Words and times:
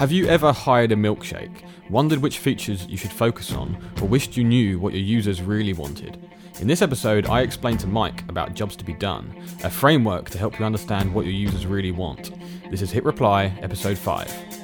Have 0.00 0.12
you 0.12 0.28
ever 0.28 0.50
hired 0.50 0.92
a 0.92 0.96
milkshake, 0.96 1.62
wondered 1.90 2.20
which 2.20 2.38
features 2.38 2.86
you 2.86 2.96
should 2.96 3.12
focus 3.12 3.52
on, 3.52 3.76
or 4.00 4.08
wished 4.08 4.34
you 4.34 4.44
knew 4.44 4.78
what 4.78 4.94
your 4.94 5.02
users 5.02 5.42
really 5.42 5.74
wanted? 5.74 6.18
In 6.58 6.66
this 6.66 6.80
episode, 6.80 7.26
I 7.26 7.42
explain 7.42 7.76
to 7.76 7.86
Mike 7.86 8.26
about 8.30 8.54
Jobs 8.54 8.76
to 8.76 8.84
be 8.86 8.94
Done, 8.94 9.30
a 9.62 9.68
framework 9.68 10.30
to 10.30 10.38
help 10.38 10.58
you 10.58 10.64
understand 10.64 11.12
what 11.12 11.26
your 11.26 11.34
users 11.34 11.66
really 11.66 11.92
want. 11.92 12.30
This 12.70 12.80
is 12.80 12.90
Hit 12.90 13.04
Reply, 13.04 13.52
Episode 13.60 13.98
5. 13.98 14.59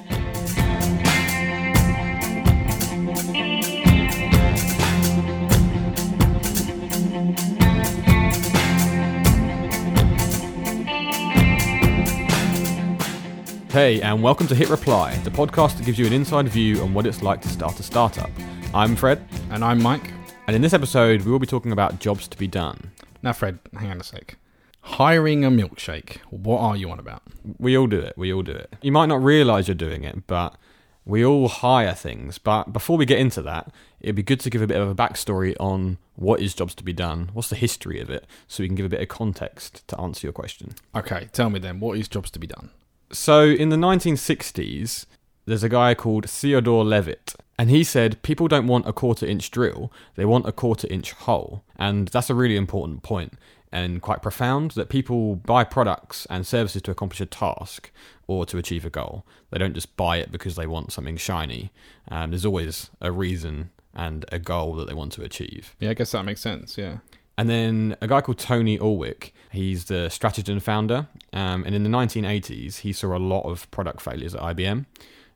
Hey, 13.76 14.00
and 14.00 14.22
welcome 14.22 14.46
to 14.46 14.54
Hit 14.54 14.70
Reply, 14.70 15.14
the 15.16 15.30
podcast 15.30 15.76
that 15.76 15.84
gives 15.84 15.98
you 15.98 16.06
an 16.06 16.14
inside 16.14 16.48
view 16.48 16.80
on 16.80 16.94
what 16.94 17.04
it's 17.04 17.20
like 17.20 17.42
to 17.42 17.48
start 17.50 17.78
a 17.78 17.82
startup. 17.82 18.30
I'm 18.72 18.96
Fred, 18.96 19.28
And 19.50 19.62
I'm 19.62 19.82
Mike. 19.82 20.12
and 20.46 20.56
in 20.56 20.62
this 20.62 20.72
episode, 20.72 21.20
we 21.20 21.30
will 21.30 21.38
be 21.38 21.46
talking 21.46 21.72
about 21.72 22.00
jobs 22.00 22.26
to 22.28 22.38
be 22.38 22.46
done. 22.46 22.92
Now, 23.22 23.34
Fred, 23.34 23.58
hang 23.78 23.90
on 23.90 24.00
a 24.00 24.02
sec. 24.02 24.38
Hiring 24.80 25.44
a 25.44 25.50
milkshake. 25.50 26.20
What 26.30 26.60
are 26.60 26.74
you 26.74 26.90
on 26.90 26.98
about? 26.98 27.20
We 27.58 27.76
all 27.76 27.86
do 27.86 27.98
it. 27.98 28.16
We 28.16 28.32
all 28.32 28.40
do 28.40 28.52
it. 28.52 28.72
You 28.80 28.92
might 28.92 29.10
not 29.10 29.22
realize 29.22 29.68
you're 29.68 29.74
doing 29.74 30.04
it, 30.04 30.26
but 30.26 30.56
we 31.04 31.22
all 31.22 31.48
hire 31.48 31.92
things. 31.92 32.38
But 32.38 32.72
before 32.72 32.96
we 32.96 33.04
get 33.04 33.18
into 33.18 33.42
that, 33.42 33.70
it'd 34.00 34.16
be 34.16 34.22
good 34.22 34.40
to 34.40 34.48
give 34.48 34.62
a 34.62 34.66
bit 34.66 34.80
of 34.80 34.88
a 34.88 34.94
backstory 34.94 35.54
on 35.60 35.98
what 36.14 36.40
is 36.40 36.54
jobs 36.54 36.74
to 36.76 36.82
be 36.82 36.94
done, 36.94 37.28
what's 37.34 37.50
the 37.50 37.56
history 37.56 38.00
of 38.00 38.08
it, 38.08 38.26
so 38.48 38.62
we 38.62 38.68
can 38.68 38.74
give 38.74 38.86
a 38.86 38.88
bit 38.88 39.02
of 39.02 39.08
context 39.08 39.86
to 39.88 40.00
answer 40.00 40.26
your 40.26 40.32
question. 40.32 40.76
Okay, 40.94 41.28
tell 41.34 41.50
me 41.50 41.58
then, 41.60 41.78
what 41.78 41.98
is 41.98 42.08
jobs 42.08 42.30
to 42.30 42.38
be 42.38 42.46
done? 42.46 42.70
So 43.12 43.44
in 43.44 43.68
the 43.68 43.76
1960s, 43.76 45.06
there's 45.46 45.62
a 45.62 45.68
guy 45.68 45.94
called 45.94 46.28
Theodore 46.28 46.84
Levitt, 46.84 47.34
and 47.58 47.70
he 47.70 47.84
said 47.84 48.20
people 48.22 48.48
don't 48.48 48.66
want 48.66 48.88
a 48.88 48.92
quarter 48.92 49.24
inch 49.26 49.50
drill, 49.50 49.92
they 50.16 50.24
want 50.24 50.46
a 50.46 50.52
quarter 50.52 50.88
inch 50.90 51.12
hole. 51.12 51.64
And 51.76 52.08
that's 52.08 52.30
a 52.30 52.34
really 52.34 52.56
important 52.56 53.02
point 53.02 53.34
and 53.72 54.00
quite 54.00 54.22
profound 54.22 54.70
that 54.72 54.88
people 54.88 55.36
buy 55.36 55.64
products 55.64 56.26
and 56.30 56.46
services 56.46 56.82
to 56.82 56.90
accomplish 56.90 57.20
a 57.20 57.26
task 57.26 57.90
or 58.26 58.46
to 58.46 58.58
achieve 58.58 58.84
a 58.84 58.90
goal. 58.90 59.26
They 59.50 59.58
don't 59.58 59.74
just 59.74 59.96
buy 59.96 60.18
it 60.18 60.32
because 60.32 60.56
they 60.56 60.66
want 60.66 60.92
something 60.92 61.16
shiny. 61.16 61.72
Um, 62.08 62.30
there's 62.30 62.46
always 62.46 62.90
a 63.00 63.12
reason 63.12 63.70
and 63.94 64.24
a 64.30 64.38
goal 64.38 64.74
that 64.74 64.86
they 64.86 64.94
want 64.94 65.12
to 65.12 65.22
achieve. 65.22 65.74
Yeah, 65.80 65.90
I 65.90 65.94
guess 65.94 66.12
that 66.12 66.24
makes 66.24 66.40
sense, 66.40 66.78
yeah. 66.78 66.98
And 67.38 67.50
then 67.50 67.96
a 68.00 68.06
guy 68.08 68.22
called 68.22 68.38
Tony 68.38 68.78
Ulwick, 68.78 69.32
he's 69.50 69.84
the 69.84 70.08
Strategyn 70.08 70.60
founder. 70.60 71.06
Um, 71.32 71.64
and 71.64 71.74
in 71.74 71.82
the 71.82 71.90
1980s, 71.90 72.78
he 72.78 72.92
saw 72.92 73.16
a 73.16 73.18
lot 73.18 73.42
of 73.42 73.70
product 73.70 74.00
failures 74.00 74.34
at 74.34 74.40
IBM. 74.40 74.86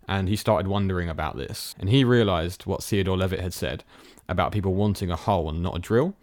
And 0.08 0.28
he 0.28 0.36
started 0.36 0.66
wondering 0.66 1.08
about 1.08 1.36
this. 1.36 1.74
And 1.78 1.88
he 1.90 2.02
realized 2.02 2.64
what 2.64 2.82
Theodore 2.82 3.18
Levitt 3.18 3.40
had 3.40 3.52
said 3.52 3.84
about 4.28 4.52
people 4.52 4.74
wanting 4.74 5.10
a 5.10 5.16
hole 5.16 5.48
and 5.48 5.62
not 5.62 5.76
a 5.76 5.80
drill. 5.80 6.14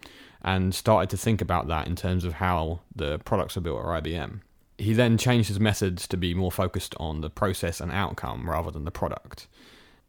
And 0.42 0.74
started 0.74 1.10
to 1.10 1.16
think 1.16 1.40
about 1.40 1.68
that 1.68 1.86
in 1.86 1.96
terms 1.96 2.24
of 2.24 2.34
how 2.34 2.80
the 2.94 3.18
products 3.20 3.56
are 3.56 3.60
built 3.60 3.80
at 3.80 4.04
IBM. 4.04 4.40
He 4.78 4.92
then 4.92 5.18
changed 5.18 5.48
his 5.48 5.58
methods 5.58 6.06
to 6.08 6.16
be 6.16 6.34
more 6.34 6.52
focused 6.52 6.94
on 6.98 7.20
the 7.20 7.30
process 7.30 7.80
and 7.80 7.90
outcome 7.90 8.48
rather 8.48 8.70
than 8.70 8.84
the 8.84 8.92
product. 8.92 9.48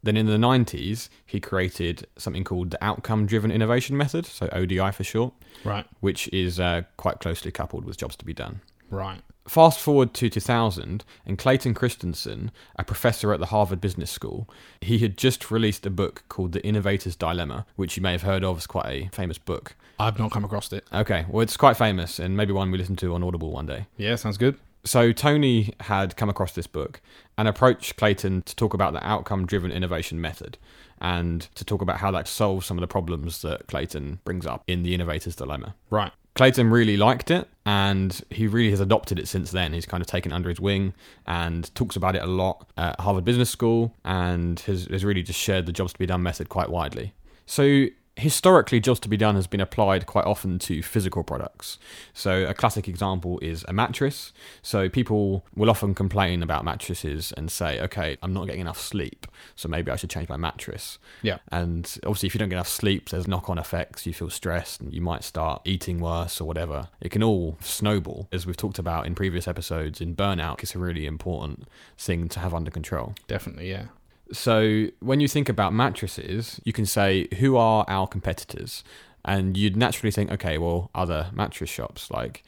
Then 0.02 0.16
in 0.16 0.26
the 0.28 0.38
90s, 0.38 1.10
he 1.26 1.40
created 1.40 2.08
something 2.18 2.44
called 2.44 2.72
the 2.72 2.84
Outcome 2.84 3.26
Driven 3.26 3.52
Innovation 3.52 3.98
Method, 3.98 4.26
so 4.26 4.48
ODI 4.54 4.92
for 4.92 5.04
short, 5.04 5.34
Right, 5.66 5.86
which 6.00 6.28
is 6.30 6.60
uh, 6.60 6.84
quite 6.98 7.20
closely 7.20 7.52
coupled 7.52 7.84
with 7.86 7.98
jobs 7.98 8.16
to 8.18 8.26
be 8.26 8.34
done. 8.34 8.62
right. 8.90 9.22
Fast 9.48 9.80
forward 9.80 10.14
to 10.14 10.30
2000, 10.30 11.04
and 11.26 11.38
Clayton 11.40 11.74
Christensen, 11.74 12.52
a 12.78 12.84
professor 12.84 13.34
at 13.34 13.40
the 13.40 13.48
Harvard 13.48 13.82
Business 13.82 14.12
School, 14.12 14.48
he 14.80 15.00
had 15.00 15.18
just 15.18 15.50
released 15.50 15.88
a 15.88 15.90
book 15.90 16.24
called 16.30 16.52
The 16.52 16.64
Innovator's 16.64 17.16
Dilemma, 17.16 17.66
which 17.76 17.98
you 17.98 18.04
may 18.04 18.12
have 18.12 18.22
heard 18.22 18.44
of 18.44 18.58
as 18.58 18.68
quite 18.68 18.86
a 18.86 19.10
famous 19.12 19.40
book. 19.40 19.76
I've 20.00 20.20
not 20.20 20.30
come 20.32 20.46
across 20.46 20.72
it. 20.72 20.86
Okay, 20.94 21.26
well, 21.28 21.42
it's 21.42 21.58
quite 21.58 21.78
famous, 21.78 22.20
and 22.20 22.38
maybe 22.38 22.54
one 22.54 22.70
we 22.70 22.78
listen 22.78 22.96
to 22.98 23.16
on 23.16 23.24
Audible 23.24 23.52
one 23.52 23.66
day. 23.66 23.88
Yeah, 23.98 24.16
sounds 24.18 24.38
good. 24.38 24.56
So 24.86 25.12
Tony 25.12 25.74
had 25.82 26.16
come 26.16 26.30
across 26.30 26.54
this 26.54 26.68
book 26.68 27.02
and 27.38 27.48
approached 27.48 27.98
Clayton 27.98 28.44
to 28.44 28.56
talk 28.56 28.74
about 28.74 28.94
the 28.94 29.06
outcome 29.06 29.46
driven 29.46 29.72
innovation 29.72 30.22
method 30.22 30.58
and 31.02 31.42
to 31.56 31.66
talk 31.66 31.82
about 31.82 31.98
how 31.98 32.12
that 32.12 32.28
solves 32.28 32.66
some 32.66 32.78
of 32.78 32.82
the 32.82 32.88
problems 32.88 33.42
that 33.42 33.68
Clayton 33.68 34.20
brings 34.24 34.46
up 34.46 34.64
in 34.68 34.84
the 34.84 34.94
innovator's 34.94 35.36
dilemma. 35.36 35.76
Right. 35.90 36.12
Clayton 36.36 36.70
really 36.70 36.96
liked 36.96 37.32
it 37.32 37.50
and 37.66 38.22
he 38.30 38.48
really 38.48 38.70
has 38.70 38.80
adopted 38.80 39.20
it 39.20 39.28
since 39.28 39.52
then. 39.52 39.74
He's 39.74 39.86
kind 39.86 40.02
of 40.02 40.08
taken 40.08 40.32
it 40.32 40.36
under 40.36 40.50
his 40.50 40.60
wing 40.60 40.94
and 41.26 41.74
talks 41.76 41.96
about 41.96 42.16
it 42.16 42.22
a 42.22 42.28
lot 42.28 42.70
at 42.78 43.00
Harvard 43.02 43.26
Business 43.26 43.50
School 43.50 43.94
and 44.06 44.60
has, 44.62 44.86
has 44.86 45.04
really 45.04 45.24
just 45.24 45.40
shared 45.40 45.66
the 45.66 45.74
jobs 45.74 45.94
to 45.94 46.00
be 46.00 46.06
done 46.06 46.24
method 46.24 46.48
quite 46.48 46.70
widely. 46.70 47.14
So 47.46 47.88
historically 48.20 48.80
jobs 48.80 49.00
to 49.02 49.10
be 49.10 49.18
done 49.18 49.36
has 49.36 49.48
been 49.48 49.62
applied 49.62 50.06
quite 50.06 50.26
often 50.26 50.60
to 50.60 50.82
physical 50.84 51.24
products. 51.24 51.78
So 52.14 52.46
a 52.46 52.54
classic 52.54 52.88
example 52.88 53.40
is 53.42 53.66
a 53.68 53.74
mattress. 53.74 54.34
So 54.62 54.90
people 54.90 55.46
will 55.56 55.70
often 55.70 55.96
complain 55.96 56.44
about 56.44 56.64
mattresses 56.66 57.32
and 57.38 57.52
say 57.52 57.80
okay 57.82 58.18
i'm 58.22 58.34
not 58.34 58.46
getting 58.46 58.62
enough 58.62 58.80
sleep 58.80 59.28
so 59.56 59.68
maybe 59.68 59.92
i 59.92 59.96
should 59.96 60.10
change 60.10 60.30
my 60.30 60.38
mattress. 60.38 61.00
Yeah. 61.22 61.38
and 61.52 61.98
obviously 62.06 62.28
if 62.28 62.36
you 62.36 62.40
don't 62.40 62.50
get 62.50 62.56
enough 62.56 62.68
sleep 62.68 63.10
there's 63.10 63.28
knock-on 63.28 63.58
effects. 63.58 64.06
You 64.06 64.14
feel 64.14 64.30
stressed 64.30 64.82
and 64.82 64.94
you 64.94 65.02
might 65.02 65.24
start 65.24 65.62
eating 65.66 66.00
worse 66.00 66.40
or 66.42 66.46
whatever. 66.46 66.90
It 67.02 67.10
can 67.10 67.24
all 67.24 67.58
snowball 67.62 68.28
as 68.32 68.46
we've 68.46 68.58
talked 68.58 68.80
about 68.80 69.06
in 69.06 69.16
previous 69.16 69.48
episodes 69.48 70.02
in 70.02 70.16
burnout. 70.16 70.62
It's 70.62 70.76
a 70.76 70.80
really 70.80 71.06
important 71.06 71.68
thing 71.98 72.28
to 72.30 72.40
have 72.40 72.54
under 72.54 72.72
control. 72.72 73.16
Definitely, 73.28 73.70
yeah. 73.70 73.86
So 74.32 74.88
when 75.00 75.20
you 75.20 75.28
think 75.28 75.50
about 75.50 75.74
mattresses, 75.74 76.60
you 76.64 76.74
can 76.74 76.86
say 76.86 77.28
who 77.40 77.58
are 77.58 77.86
our 77.88 78.08
competitors, 78.08 78.84
and 79.26 79.58
you'd 79.58 79.76
naturally 79.76 80.12
think, 80.12 80.32
okay, 80.32 80.58
well, 80.58 80.90
other 80.96 81.30
mattress 81.34 81.70
shops 81.70 82.10
like 82.10 82.44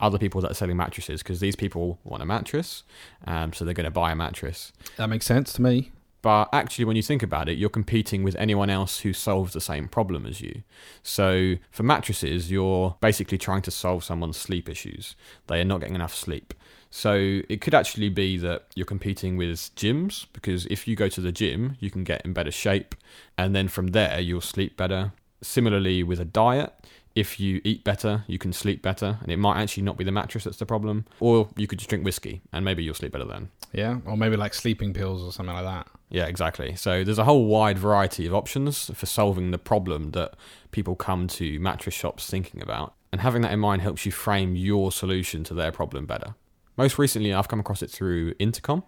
other 0.00 0.18
people 0.18 0.40
that 0.40 0.50
are 0.50 0.54
selling 0.54 0.76
mattresses 0.76 1.22
because 1.22 1.40
these 1.40 1.56
people 1.56 1.98
want 2.04 2.22
a 2.22 2.26
mattress, 2.26 2.82
um, 3.26 3.52
so 3.52 3.64
they're 3.64 3.74
going 3.74 3.84
to 3.84 3.90
buy 3.90 4.12
a 4.12 4.16
mattress. 4.16 4.72
That 4.96 5.08
makes 5.08 5.26
sense 5.26 5.52
to 5.54 5.62
me. 5.62 5.92
But 6.22 6.48
actually, 6.52 6.84
when 6.84 6.94
you 6.94 7.02
think 7.02 7.22
about 7.22 7.48
it, 7.48 7.58
you're 7.58 7.68
competing 7.68 8.22
with 8.22 8.36
anyone 8.36 8.70
else 8.70 9.00
who 9.00 9.12
solves 9.12 9.52
the 9.52 9.60
same 9.60 9.88
problem 9.88 10.24
as 10.24 10.40
you. 10.40 10.62
So 11.02 11.56
for 11.72 11.82
mattresses, 11.82 12.48
you're 12.48 12.96
basically 13.00 13.38
trying 13.38 13.62
to 13.62 13.72
solve 13.72 14.04
someone's 14.04 14.36
sleep 14.36 14.68
issues. 14.68 15.16
They 15.48 15.60
are 15.60 15.64
not 15.64 15.80
getting 15.80 15.96
enough 15.96 16.14
sleep. 16.14 16.54
So 16.94 17.40
it 17.48 17.62
could 17.62 17.72
actually 17.72 18.10
be 18.10 18.36
that 18.36 18.66
you're 18.74 18.84
competing 18.84 19.38
with 19.38 19.74
gyms 19.74 20.26
because 20.34 20.66
if 20.66 20.86
you 20.86 20.94
go 20.94 21.08
to 21.08 21.22
the 21.22 21.32
gym, 21.32 21.78
you 21.80 21.90
can 21.90 22.04
get 22.04 22.20
in 22.22 22.34
better 22.34 22.50
shape, 22.50 22.94
and 23.38 23.56
then 23.56 23.68
from 23.68 23.88
there, 23.88 24.20
you'll 24.20 24.42
sleep 24.42 24.76
better. 24.76 25.12
Similarly, 25.40 26.02
with 26.02 26.20
a 26.20 26.26
diet, 26.26 26.70
if 27.14 27.40
you 27.40 27.62
eat 27.64 27.82
better, 27.82 28.24
you 28.26 28.38
can 28.38 28.52
sleep 28.52 28.82
better, 28.82 29.16
and 29.22 29.32
it 29.32 29.38
might 29.38 29.58
actually 29.58 29.84
not 29.84 29.96
be 29.96 30.04
the 30.04 30.12
mattress 30.12 30.44
that's 30.44 30.58
the 30.58 30.66
problem. 30.66 31.06
Or 31.18 31.48
you 31.56 31.66
could 31.66 31.78
just 31.78 31.88
drink 31.88 32.04
whiskey, 32.04 32.42
and 32.52 32.62
maybe 32.62 32.84
you'll 32.84 32.94
sleep 32.94 33.12
better 33.12 33.24
then. 33.24 33.48
Yeah. 33.72 34.00
Or 34.04 34.14
maybe 34.14 34.36
like 34.36 34.52
sleeping 34.52 34.92
pills 34.92 35.22
or 35.22 35.32
something 35.32 35.54
like 35.54 35.64
that. 35.64 35.86
Yeah, 36.10 36.26
exactly. 36.26 36.76
So 36.76 37.04
there's 37.04 37.18
a 37.18 37.24
whole 37.24 37.46
wide 37.46 37.78
variety 37.78 38.26
of 38.26 38.34
options 38.34 38.90
for 38.94 39.06
solving 39.06 39.50
the 39.50 39.56
problem 39.56 40.10
that 40.10 40.34
people 40.72 40.94
come 40.94 41.26
to 41.28 41.58
mattress 41.58 41.94
shops 41.94 42.28
thinking 42.28 42.60
about. 42.62 42.92
And 43.10 43.22
having 43.22 43.40
that 43.42 43.52
in 43.52 43.60
mind 43.60 43.80
helps 43.80 44.04
you 44.04 44.12
frame 44.12 44.56
your 44.56 44.92
solution 44.92 45.42
to 45.44 45.54
their 45.54 45.72
problem 45.72 46.04
better. 46.04 46.34
Most 46.76 46.98
recently, 46.98 47.34
I've 47.34 47.48
come 47.48 47.60
across 47.60 47.82
it 47.82 47.90
through 47.90 48.34
Intercom. 48.38 48.82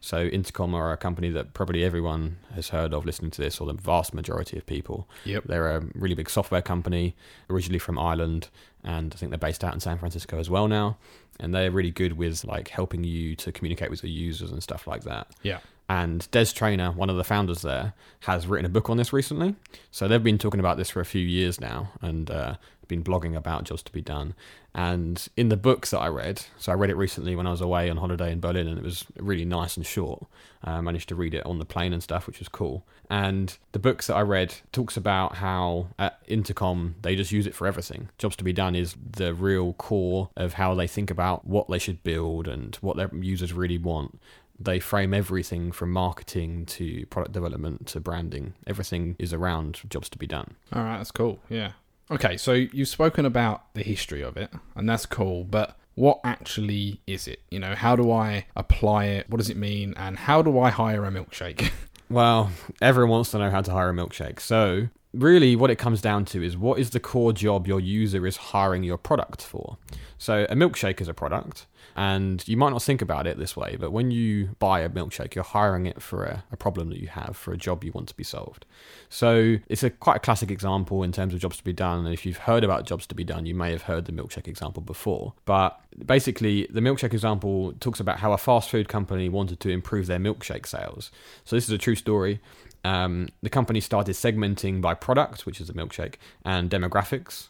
So, 0.00 0.24
Intercom 0.24 0.74
are 0.74 0.92
a 0.92 0.96
company 0.96 1.30
that 1.30 1.54
probably 1.54 1.84
everyone 1.84 2.36
has 2.54 2.68
heard 2.68 2.92
of 2.92 3.06
listening 3.06 3.30
to 3.32 3.42
this, 3.42 3.60
or 3.60 3.66
the 3.66 3.72
vast 3.72 4.12
majority 4.12 4.58
of 4.58 4.66
people. 4.66 5.08
Yep. 5.24 5.44
They're 5.44 5.70
a 5.76 5.84
really 5.94 6.14
big 6.14 6.28
software 6.28 6.62
company, 6.62 7.16
originally 7.48 7.78
from 7.78 7.98
Ireland, 7.98 8.48
and 8.84 9.12
I 9.14 9.16
think 9.16 9.30
they're 9.30 9.38
based 9.38 9.64
out 9.64 9.72
in 9.72 9.80
San 9.80 9.98
Francisco 9.98 10.38
as 10.38 10.50
well 10.50 10.68
now. 10.68 10.98
And 11.38 11.54
they're 11.54 11.70
really 11.70 11.90
good 11.90 12.18
with 12.18 12.44
like 12.44 12.68
helping 12.68 13.02
you 13.04 13.34
to 13.36 13.52
communicate 13.52 13.90
with 13.90 14.02
your 14.02 14.12
users 14.12 14.50
and 14.50 14.62
stuff 14.62 14.86
like 14.86 15.04
that. 15.04 15.28
Yeah. 15.42 15.60
And 15.90 16.30
Des 16.30 16.52
Traynor, 16.54 16.92
one 16.92 17.10
of 17.10 17.16
the 17.16 17.24
founders 17.24 17.62
there, 17.62 17.94
has 18.20 18.46
written 18.46 18.64
a 18.64 18.68
book 18.68 18.88
on 18.88 18.96
this 18.96 19.12
recently. 19.12 19.56
So 19.90 20.06
they've 20.06 20.22
been 20.22 20.38
talking 20.38 20.60
about 20.60 20.76
this 20.76 20.88
for 20.88 21.00
a 21.00 21.04
few 21.04 21.20
years 21.20 21.60
now 21.60 21.90
and 22.00 22.30
uh, 22.30 22.54
been 22.86 23.02
blogging 23.02 23.36
about 23.36 23.64
jobs 23.64 23.82
to 23.82 23.90
be 23.90 24.00
done. 24.00 24.34
And 24.72 25.26
in 25.36 25.48
the 25.48 25.56
book 25.56 25.88
that 25.88 25.98
I 25.98 26.06
read, 26.06 26.42
so 26.58 26.70
I 26.70 26.76
read 26.76 26.90
it 26.90 26.96
recently 26.96 27.34
when 27.34 27.48
I 27.48 27.50
was 27.50 27.60
away 27.60 27.90
on 27.90 27.96
holiday 27.96 28.30
in 28.30 28.38
Berlin, 28.38 28.68
and 28.68 28.78
it 28.78 28.84
was 28.84 29.04
really 29.16 29.44
nice 29.44 29.76
and 29.76 29.84
short. 29.84 30.26
Uh, 30.64 30.72
I 30.72 30.80
managed 30.80 31.08
to 31.08 31.16
read 31.16 31.34
it 31.34 31.44
on 31.44 31.58
the 31.58 31.64
plane 31.64 31.92
and 31.92 32.02
stuff, 32.02 32.28
which 32.28 32.38
was 32.38 32.48
cool. 32.48 32.86
And 33.08 33.58
the 33.72 33.80
books 33.80 34.06
that 34.06 34.14
I 34.14 34.20
read 34.20 34.54
talks 34.70 34.96
about 34.96 35.36
how 35.36 35.88
at 35.98 36.20
Intercom 36.28 36.94
they 37.02 37.16
just 37.16 37.32
use 37.32 37.48
it 37.48 37.54
for 37.54 37.66
everything. 37.66 38.10
Jobs 38.16 38.36
to 38.36 38.44
be 38.44 38.52
done 38.52 38.76
is 38.76 38.94
the 39.10 39.34
real 39.34 39.72
core 39.72 40.30
of 40.36 40.52
how 40.52 40.74
they 40.76 40.86
think 40.86 41.10
about 41.10 41.44
what 41.44 41.68
they 41.68 41.80
should 41.80 42.04
build 42.04 42.46
and 42.46 42.76
what 42.76 42.96
their 42.96 43.10
users 43.12 43.52
really 43.52 43.78
want 43.78 44.20
they 44.60 44.78
frame 44.78 45.14
everything 45.14 45.72
from 45.72 45.90
marketing 45.90 46.66
to 46.66 47.06
product 47.06 47.32
development 47.32 47.86
to 47.88 48.00
branding. 48.00 48.52
Everything 48.66 49.16
is 49.18 49.32
around 49.32 49.80
jobs 49.88 50.08
to 50.10 50.18
be 50.18 50.26
done. 50.26 50.54
All 50.72 50.82
right, 50.82 50.98
that's 50.98 51.10
cool. 51.10 51.40
Yeah. 51.48 51.72
Okay, 52.10 52.36
so 52.36 52.52
you've 52.52 52.88
spoken 52.88 53.24
about 53.24 53.72
the 53.74 53.82
history 53.82 54.20
of 54.20 54.36
it, 54.36 54.52
and 54.74 54.88
that's 54.88 55.06
cool. 55.06 55.44
But 55.44 55.78
what 55.94 56.20
actually 56.24 57.00
is 57.06 57.26
it? 57.26 57.40
You 57.50 57.58
know, 57.58 57.74
how 57.74 57.96
do 57.96 58.10
I 58.10 58.46
apply 58.56 59.06
it? 59.06 59.30
What 59.30 59.38
does 59.38 59.48
it 59.48 59.56
mean? 59.56 59.94
And 59.96 60.18
how 60.18 60.42
do 60.42 60.58
I 60.58 60.70
hire 60.70 61.04
a 61.04 61.10
milkshake? 61.10 61.70
Well, 62.10 62.50
everyone 62.82 63.10
wants 63.10 63.30
to 63.30 63.38
know 63.38 63.50
how 63.50 63.60
to 63.60 63.70
hire 63.70 63.90
a 63.90 63.94
milkshake. 63.94 64.40
So, 64.40 64.88
really, 65.12 65.56
what 65.56 65.70
it 65.70 65.76
comes 65.76 66.00
down 66.00 66.24
to 66.26 66.42
is 66.42 66.56
what 66.56 66.78
is 66.78 66.90
the 66.90 67.00
core 67.00 67.32
job 67.32 67.66
your 67.66 67.80
user 67.80 68.26
is 68.26 68.36
hiring 68.36 68.82
your 68.82 68.98
product 68.98 69.42
for? 69.42 69.76
So, 70.18 70.46
a 70.48 70.54
milkshake 70.54 71.00
is 71.00 71.08
a 71.08 71.14
product, 71.14 71.66
and 71.96 72.46
you 72.46 72.56
might 72.56 72.70
not 72.70 72.82
think 72.82 73.00
about 73.00 73.26
it 73.26 73.38
this 73.38 73.56
way, 73.56 73.76
but 73.80 73.90
when 73.90 74.10
you 74.10 74.50
buy 74.58 74.80
a 74.80 74.88
milkshake, 74.88 75.34
you're 75.34 75.44
hiring 75.44 75.86
it 75.86 76.02
for 76.02 76.24
a, 76.24 76.44
a 76.52 76.56
problem 76.56 76.90
that 76.90 77.00
you 77.00 77.08
have, 77.08 77.36
for 77.36 77.52
a 77.52 77.56
job 77.56 77.82
you 77.82 77.92
want 77.92 78.08
to 78.08 78.14
be 78.14 78.22
solved. 78.22 78.66
So, 79.08 79.56
it's 79.68 79.82
a 79.82 79.90
quite 79.90 80.16
a 80.16 80.20
classic 80.20 80.50
example 80.50 81.02
in 81.02 81.10
terms 81.10 81.34
of 81.34 81.40
jobs 81.40 81.56
to 81.56 81.64
be 81.64 81.72
done. 81.72 82.04
And 82.04 82.14
if 82.14 82.24
you've 82.26 82.36
heard 82.36 82.64
about 82.64 82.86
jobs 82.86 83.06
to 83.08 83.14
be 83.14 83.24
done, 83.24 83.46
you 83.46 83.54
may 83.54 83.72
have 83.72 83.82
heard 83.82 84.04
the 84.04 84.12
milkshake 84.12 84.46
example 84.46 84.82
before. 84.82 85.32
But 85.44 85.80
basically, 86.04 86.68
the 86.70 86.80
milkshake 86.80 87.14
example 87.14 87.72
talks 87.80 87.98
about 87.98 88.20
how 88.20 88.32
a 88.32 88.38
fast 88.38 88.70
food 88.70 88.88
company 88.88 89.28
wanted 89.28 89.58
to 89.60 89.70
improve 89.70 90.06
their 90.06 90.20
milkshake 90.20 90.66
sales. 90.66 91.10
So, 91.44 91.56
this 91.56 91.64
is 91.64 91.70
a 91.70 91.78
true 91.78 91.96
story. 91.96 92.40
Um, 92.84 93.28
the 93.42 93.50
company 93.50 93.80
started 93.80 94.14
segmenting 94.14 94.80
by 94.80 94.94
product, 94.94 95.46
which 95.46 95.60
is 95.60 95.68
a 95.68 95.74
milkshake, 95.74 96.14
and 96.44 96.70
demographics. 96.70 97.48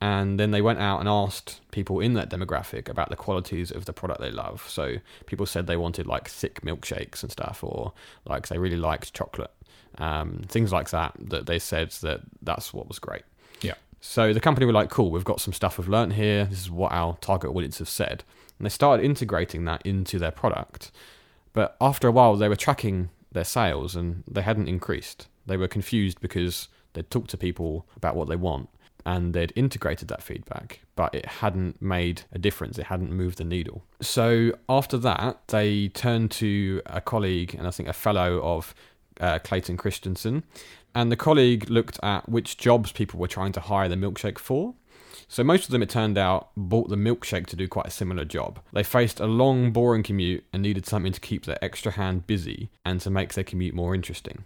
And 0.00 0.38
then 0.38 0.50
they 0.50 0.60
went 0.60 0.78
out 0.78 1.00
and 1.00 1.08
asked 1.08 1.60
people 1.70 2.00
in 2.00 2.12
that 2.14 2.28
demographic 2.28 2.88
about 2.88 3.08
the 3.08 3.16
qualities 3.16 3.70
of 3.70 3.86
the 3.86 3.94
product 3.94 4.20
they 4.20 4.30
love. 4.30 4.66
So 4.68 4.96
people 5.24 5.46
said 5.46 5.66
they 5.66 5.78
wanted 5.78 6.06
like 6.06 6.28
thick 6.28 6.60
milkshakes 6.60 7.22
and 7.22 7.32
stuff, 7.32 7.64
or 7.64 7.92
like 8.26 8.48
they 8.48 8.58
really 8.58 8.76
liked 8.76 9.14
chocolate, 9.14 9.52
um, 9.96 10.42
things 10.48 10.70
like 10.72 10.90
that. 10.90 11.14
That 11.18 11.46
they 11.46 11.58
said 11.58 11.92
that 12.02 12.20
that's 12.42 12.74
what 12.74 12.88
was 12.88 12.98
great. 12.98 13.22
Yeah. 13.62 13.74
So 14.02 14.34
the 14.34 14.40
company 14.40 14.66
were 14.66 14.72
like, 14.72 14.90
cool, 14.90 15.10
we've 15.10 15.24
got 15.24 15.40
some 15.40 15.54
stuff 15.54 15.78
we've 15.78 15.88
learned 15.88 16.12
here. 16.12 16.44
This 16.44 16.60
is 16.60 16.70
what 16.70 16.92
our 16.92 17.16
target 17.22 17.50
audience 17.50 17.78
have 17.78 17.88
said. 17.88 18.22
And 18.58 18.66
they 18.66 18.70
started 18.70 19.04
integrating 19.04 19.64
that 19.64 19.80
into 19.86 20.18
their 20.18 20.30
product. 20.30 20.90
But 21.54 21.74
after 21.80 22.06
a 22.06 22.12
while, 22.12 22.36
they 22.36 22.50
were 22.50 22.56
tracking 22.56 23.08
their 23.36 23.44
sales 23.44 23.94
and 23.94 24.24
they 24.28 24.42
hadn't 24.42 24.68
increased. 24.68 25.28
They 25.46 25.56
were 25.56 25.68
confused 25.68 26.20
because 26.20 26.68
they'd 26.94 27.10
talked 27.10 27.30
to 27.30 27.36
people 27.36 27.86
about 27.96 28.16
what 28.16 28.28
they 28.28 28.36
want 28.36 28.68
and 29.06 29.32
they'd 29.34 29.52
integrated 29.54 30.08
that 30.08 30.20
feedback, 30.20 30.80
but 30.96 31.14
it 31.14 31.26
hadn't 31.26 31.80
made 31.80 32.22
a 32.32 32.38
difference. 32.38 32.76
It 32.76 32.86
hadn't 32.86 33.12
moved 33.12 33.38
the 33.38 33.44
needle. 33.44 33.84
So 34.00 34.52
after 34.68 34.98
that, 34.98 35.46
they 35.46 35.88
turned 35.88 36.32
to 36.32 36.82
a 36.86 37.00
colleague 37.00 37.54
and 37.54 37.68
I 37.68 37.70
think 37.70 37.88
a 37.88 37.92
fellow 37.92 38.42
of 38.42 38.74
uh, 39.20 39.38
Clayton 39.38 39.76
Christensen. 39.76 40.42
And 40.92 41.12
the 41.12 41.16
colleague 41.16 41.70
looked 41.70 42.00
at 42.02 42.28
which 42.28 42.56
jobs 42.56 42.90
people 42.90 43.20
were 43.20 43.28
trying 43.28 43.52
to 43.52 43.60
hire 43.60 43.88
the 43.88 43.96
milkshake 43.96 44.38
for. 44.38 44.74
So 45.28 45.42
most 45.42 45.64
of 45.64 45.72
them, 45.72 45.82
it 45.82 45.90
turned 45.90 46.16
out, 46.16 46.50
bought 46.56 46.88
the 46.88 46.96
milkshake 46.96 47.46
to 47.46 47.56
do 47.56 47.66
quite 47.66 47.86
a 47.86 47.90
similar 47.90 48.24
job. 48.24 48.60
They 48.72 48.84
faced 48.84 49.18
a 49.18 49.26
long, 49.26 49.72
boring 49.72 50.02
commute 50.02 50.44
and 50.52 50.62
needed 50.62 50.86
something 50.86 51.12
to 51.12 51.20
keep 51.20 51.44
their 51.44 51.62
extra 51.62 51.92
hand 51.92 52.26
busy 52.26 52.70
and 52.84 53.00
to 53.00 53.10
make 53.10 53.34
their 53.34 53.44
commute 53.44 53.74
more 53.74 53.94
interesting. 53.94 54.44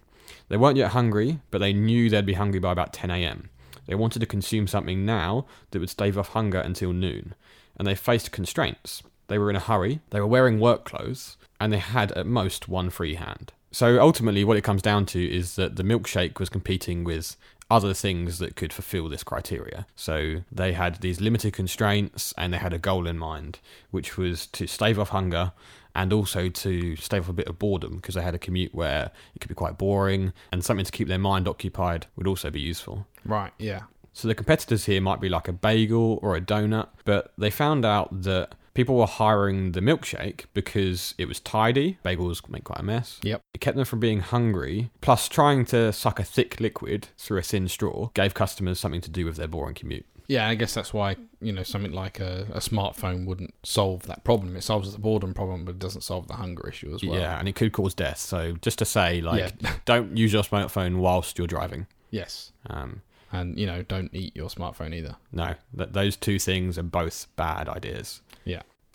They 0.49 0.57
weren't 0.57 0.77
yet 0.77 0.91
hungry, 0.91 1.39
but 1.51 1.59
they 1.59 1.73
knew 1.73 2.09
they'd 2.09 2.25
be 2.25 2.33
hungry 2.33 2.59
by 2.59 2.71
about 2.71 2.93
10 2.93 3.11
a.m. 3.11 3.49
They 3.85 3.95
wanted 3.95 4.19
to 4.19 4.25
consume 4.25 4.67
something 4.67 5.05
now 5.05 5.45
that 5.71 5.79
would 5.79 5.89
stave 5.89 6.17
off 6.17 6.29
hunger 6.29 6.59
until 6.59 6.93
noon, 6.93 7.35
and 7.77 7.87
they 7.87 7.95
faced 7.95 8.31
constraints. 8.31 9.03
They 9.27 9.37
were 9.37 9.49
in 9.49 9.55
a 9.55 9.61
hurry, 9.61 10.01
they 10.09 10.19
were 10.19 10.27
wearing 10.27 10.59
work 10.59 10.83
clothes, 10.83 11.37
and 11.59 11.71
they 11.71 11.77
had 11.77 12.11
at 12.13 12.25
most 12.25 12.67
one 12.67 12.89
free 12.89 13.15
hand. 13.15 13.53
So 13.71 14.01
ultimately, 14.01 14.43
what 14.43 14.57
it 14.57 14.63
comes 14.63 14.81
down 14.81 15.05
to 15.07 15.23
is 15.23 15.55
that 15.55 15.77
the 15.77 15.83
milkshake 15.83 16.39
was 16.39 16.49
competing 16.49 17.05
with 17.05 17.37
other 17.71 17.93
things 17.93 18.37
that 18.39 18.57
could 18.57 18.73
fulfill 18.73 19.07
this 19.07 19.23
criteria. 19.23 19.87
So 19.95 20.43
they 20.51 20.73
had 20.73 20.97
these 20.97 21.21
limited 21.21 21.53
constraints 21.53 22.33
and 22.37 22.53
they 22.53 22.57
had 22.57 22.73
a 22.73 22.77
goal 22.77 23.07
in 23.07 23.17
mind, 23.17 23.59
which 23.91 24.17
was 24.17 24.45
to 24.47 24.67
stave 24.67 24.99
off 24.99 25.09
hunger 25.09 25.53
and 25.95 26.11
also 26.11 26.49
to 26.49 26.95
stave 26.97 27.23
off 27.23 27.29
a 27.29 27.33
bit 27.33 27.47
of 27.47 27.57
boredom 27.57 27.95
because 27.95 28.15
they 28.15 28.21
had 28.21 28.35
a 28.35 28.39
commute 28.39 28.75
where 28.75 29.11
it 29.33 29.39
could 29.39 29.47
be 29.47 29.55
quite 29.55 29.77
boring 29.77 30.33
and 30.51 30.65
something 30.65 30.85
to 30.85 30.91
keep 30.91 31.07
their 31.07 31.17
mind 31.17 31.47
occupied 31.47 32.07
would 32.17 32.27
also 32.27 32.49
be 32.49 32.59
useful. 32.59 33.07
Right, 33.23 33.53
yeah. 33.57 33.83
So 34.11 34.27
the 34.27 34.35
competitors 34.35 34.85
here 34.85 34.99
might 34.99 35.21
be 35.21 35.29
like 35.29 35.47
a 35.47 35.53
bagel 35.53 36.19
or 36.21 36.35
a 36.35 36.41
donut, 36.41 36.89
but 37.05 37.31
they 37.37 37.49
found 37.49 37.85
out 37.85 38.23
that 38.23 38.53
people 38.73 38.95
were 38.95 39.05
hiring 39.07 39.71
the 39.73 39.81
milkshake 39.81 40.45
because 40.53 41.13
it 41.17 41.27
was 41.27 41.39
tidy. 41.39 41.97
Bagels 42.05 42.47
make 42.49 42.63
quite 42.63 42.79
a 42.79 42.83
mess. 42.83 43.19
Yep. 43.23 43.41
It 43.53 43.61
kept 43.61 43.75
them 43.75 43.85
from 43.85 43.99
being 43.99 44.19
hungry. 44.21 44.89
Plus, 45.01 45.27
trying 45.27 45.65
to 45.65 45.91
suck 45.93 46.19
a 46.19 46.23
thick 46.23 46.59
liquid 46.59 47.09
through 47.17 47.39
a 47.39 47.41
thin 47.41 47.67
straw 47.67 48.09
gave 48.13 48.33
customers 48.33 48.79
something 48.79 49.01
to 49.01 49.09
do 49.09 49.25
with 49.25 49.35
their 49.37 49.47
boring 49.47 49.75
commute. 49.75 50.05
Yeah, 50.27 50.47
I 50.47 50.55
guess 50.55 50.73
that's 50.73 50.93
why, 50.93 51.17
you 51.41 51.51
know, 51.51 51.63
something 51.63 51.91
like 51.91 52.21
a, 52.21 52.47
a 52.53 52.59
smartphone 52.59 53.25
wouldn't 53.25 53.53
solve 53.63 54.03
that 54.03 54.23
problem. 54.23 54.55
It 54.55 54.61
solves 54.63 54.93
the 54.93 54.99
boredom 54.99 55.33
problem, 55.33 55.65
but 55.65 55.71
it 55.71 55.79
doesn't 55.79 56.01
solve 56.01 56.27
the 56.29 56.35
hunger 56.35 56.69
issue 56.69 56.93
as 56.95 57.03
well. 57.03 57.19
Yeah, 57.19 57.37
and 57.37 57.49
it 57.49 57.55
could 57.55 57.73
cause 57.73 57.93
death. 57.93 58.19
So 58.19 58.53
just 58.61 58.79
to 58.79 58.85
say, 58.85 59.19
like, 59.19 59.53
Yeah. 59.59 59.73
don't 59.85 60.15
use 60.15 60.31
your 60.31 60.43
smartphone 60.43 60.97
whilst 60.99 61.37
you're 61.37 61.47
driving. 61.47 61.85
Yes. 62.11 62.53
Um, 62.69 63.01
And, 63.33 63.59
you 63.59 63.65
know, 63.65 63.81
don't 63.83 64.13
eat 64.13 64.33
your 64.35 64.47
smartphone 64.47 64.93
either. 64.93 65.17
no, 65.33 65.55
th- 65.77 65.89
those 65.91 66.15
two 66.15 66.39
things 66.39 66.77
are 66.77 66.83
both 66.83 67.27
bad 67.35 67.67
ideas. 67.67 68.21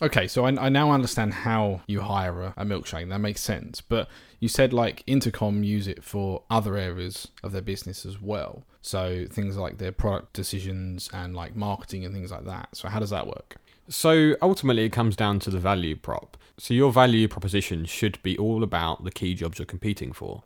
Okay, 0.02 0.26
so 0.26 0.44
I, 0.44 0.66
I 0.66 0.68
now 0.68 0.90
understand 0.90 1.32
how 1.32 1.80
you 1.86 2.02
hire 2.02 2.42
a, 2.42 2.54
a 2.58 2.64
milkshake. 2.64 3.08
That 3.08 3.20
makes 3.20 3.40
sense. 3.40 3.80
But 3.80 4.08
you 4.40 4.48
said 4.48 4.72
like 4.72 5.02
Intercom 5.06 5.64
use 5.64 5.88
it 5.88 6.04
for 6.04 6.42
other 6.50 6.76
areas 6.76 7.28
of 7.42 7.52
their 7.52 7.62
business 7.62 8.04
as 8.04 8.20
well. 8.20 8.64
So 8.82 9.26
things 9.30 9.56
like 9.56 9.78
their 9.78 9.92
product 9.92 10.34
decisions 10.34 11.08
and 11.12 11.34
like 11.34 11.56
marketing 11.56 12.04
and 12.04 12.14
things 12.14 12.30
like 12.30 12.44
that. 12.44 12.68
So 12.72 12.88
how 12.88 13.00
does 13.00 13.10
that 13.10 13.26
work? 13.26 13.56
So 13.88 14.34
ultimately, 14.42 14.84
it 14.84 14.90
comes 14.90 15.16
down 15.16 15.38
to 15.40 15.50
the 15.50 15.60
value 15.60 15.96
prop. 15.96 16.36
So 16.58 16.74
your 16.74 16.92
value 16.92 17.28
proposition 17.28 17.84
should 17.84 18.22
be 18.22 18.36
all 18.36 18.62
about 18.62 19.04
the 19.04 19.10
key 19.10 19.34
jobs 19.34 19.58
you're 19.58 19.66
competing 19.66 20.12
for. 20.12 20.42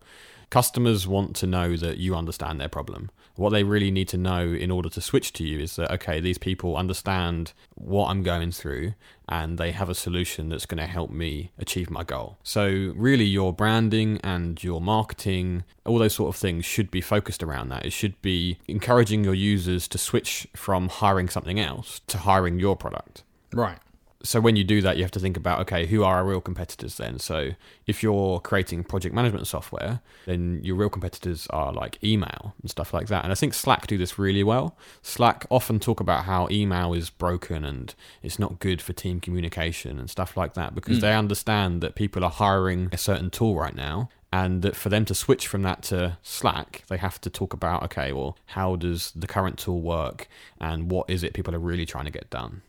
Customers 0.50 1.06
want 1.06 1.36
to 1.36 1.46
know 1.46 1.76
that 1.76 1.98
you 1.98 2.14
understand 2.14 2.60
their 2.60 2.68
problem. 2.68 3.10
What 3.36 3.50
they 3.50 3.62
really 3.62 3.90
need 3.90 4.08
to 4.08 4.18
know 4.18 4.42
in 4.48 4.70
order 4.70 4.88
to 4.90 5.00
switch 5.00 5.32
to 5.34 5.44
you 5.44 5.60
is 5.60 5.76
that, 5.76 5.90
okay, 5.92 6.20
these 6.20 6.38
people 6.38 6.76
understand 6.76 7.52
what 7.76 8.08
I'm 8.08 8.22
going 8.22 8.50
through 8.50 8.94
and 9.28 9.56
they 9.56 9.70
have 9.70 9.88
a 9.88 9.94
solution 9.94 10.48
that's 10.48 10.66
going 10.66 10.80
to 10.80 10.86
help 10.86 11.10
me 11.10 11.52
achieve 11.56 11.88
my 11.88 12.02
goal. 12.02 12.36
So, 12.42 12.92
really, 12.96 13.24
your 13.24 13.52
branding 13.52 14.20
and 14.24 14.62
your 14.62 14.80
marketing, 14.80 15.64
all 15.86 15.98
those 15.98 16.16
sort 16.16 16.34
of 16.34 16.40
things 16.40 16.64
should 16.64 16.90
be 16.90 17.00
focused 17.00 17.42
around 17.42 17.68
that. 17.68 17.86
It 17.86 17.92
should 17.92 18.20
be 18.20 18.58
encouraging 18.66 19.22
your 19.22 19.34
users 19.34 19.86
to 19.88 19.98
switch 19.98 20.48
from 20.56 20.88
hiring 20.88 21.28
something 21.28 21.60
else 21.60 22.00
to 22.08 22.18
hiring 22.18 22.58
your 22.58 22.76
product 22.76 23.22
Right. 23.52 23.78
So 24.22 24.40
when 24.40 24.56
you 24.56 24.64
do 24.64 24.82
that, 24.82 24.96
you 24.96 25.02
have 25.02 25.10
to 25.12 25.20
think 25.20 25.36
about 25.36 25.60
okay, 25.60 25.86
who 25.86 26.04
are 26.04 26.16
our 26.16 26.24
real 26.24 26.40
competitors 26.40 26.96
then? 26.96 27.18
So 27.18 27.50
if 27.86 28.02
you're 28.02 28.40
creating 28.40 28.84
project 28.84 29.14
management 29.14 29.46
software, 29.46 30.00
then 30.26 30.60
your 30.62 30.76
real 30.76 30.90
competitors 30.90 31.46
are 31.48 31.72
like 31.72 32.02
email 32.04 32.54
and 32.60 32.70
stuff 32.70 32.92
like 32.92 33.08
that. 33.08 33.24
And 33.24 33.32
I 33.32 33.34
think 33.34 33.54
Slack 33.54 33.86
do 33.86 33.96
this 33.96 34.18
really 34.18 34.44
well. 34.44 34.76
Slack 35.02 35.46
often 35.50 35.80
talk 35.80 36.00
about 36.00 36.24
how 36.24 36.48
email 36.50 36.92
is 36.92 37.08
broken 37.08 37.64
and 37.64 37.94
it's 38.22 38.38
not 38.38 38.58
good 38.58 38.82
for 38.82 38.92
team 38.92 39.20
communication 39.20 39.98
and 39.98 40.10
stuff 40.10 40.36
like 40.36 40.54
that 40.54 40.74
because 40.74 40.98
hmm. 40.98 41.02
they 41.02 41.14
understand 41.14 41.80
that 41.80 41.94
people 41.94 42.24
are 42.24 42.30
hiring 42.30 42.88
a 42.92 42.98
certain 42.98 43.30
tool 43.30 43.56
right 43.56 43.74
now. 43.74 44.10
And 44.32 44.62
that 44.62 44.76
for 44.76 44.90
them 44.90 45.04
to 45.06 45.14
switch 45.14 45.48
from 45.48 45.62
that 45.62 45.82
to 45.84 46.18
Slack, 46.22 46.84
they 46.88 46.98
have 46.98 47.20
to 47.22 47.30
talk 47.30 47.52
about 47.52 47.82
okay, 47.84 48.12
well, 48.12 48.38
how 48.46 48.76
does 48.76 49.10
the 49.16 49.26
current 49.26 49.58
tool 49.58 49.80
work, 49.80 50.28
and 50.60 50.88
what 50.88 51.10
is 51.10 51.24
it 51.24 51.34
people 51.34 51.52
are 51.52 51.58
really 51.58 51.84
trying 51.84 52.04
to 52.04 52.12
get 52.12 52.30
done? 52.30 52.62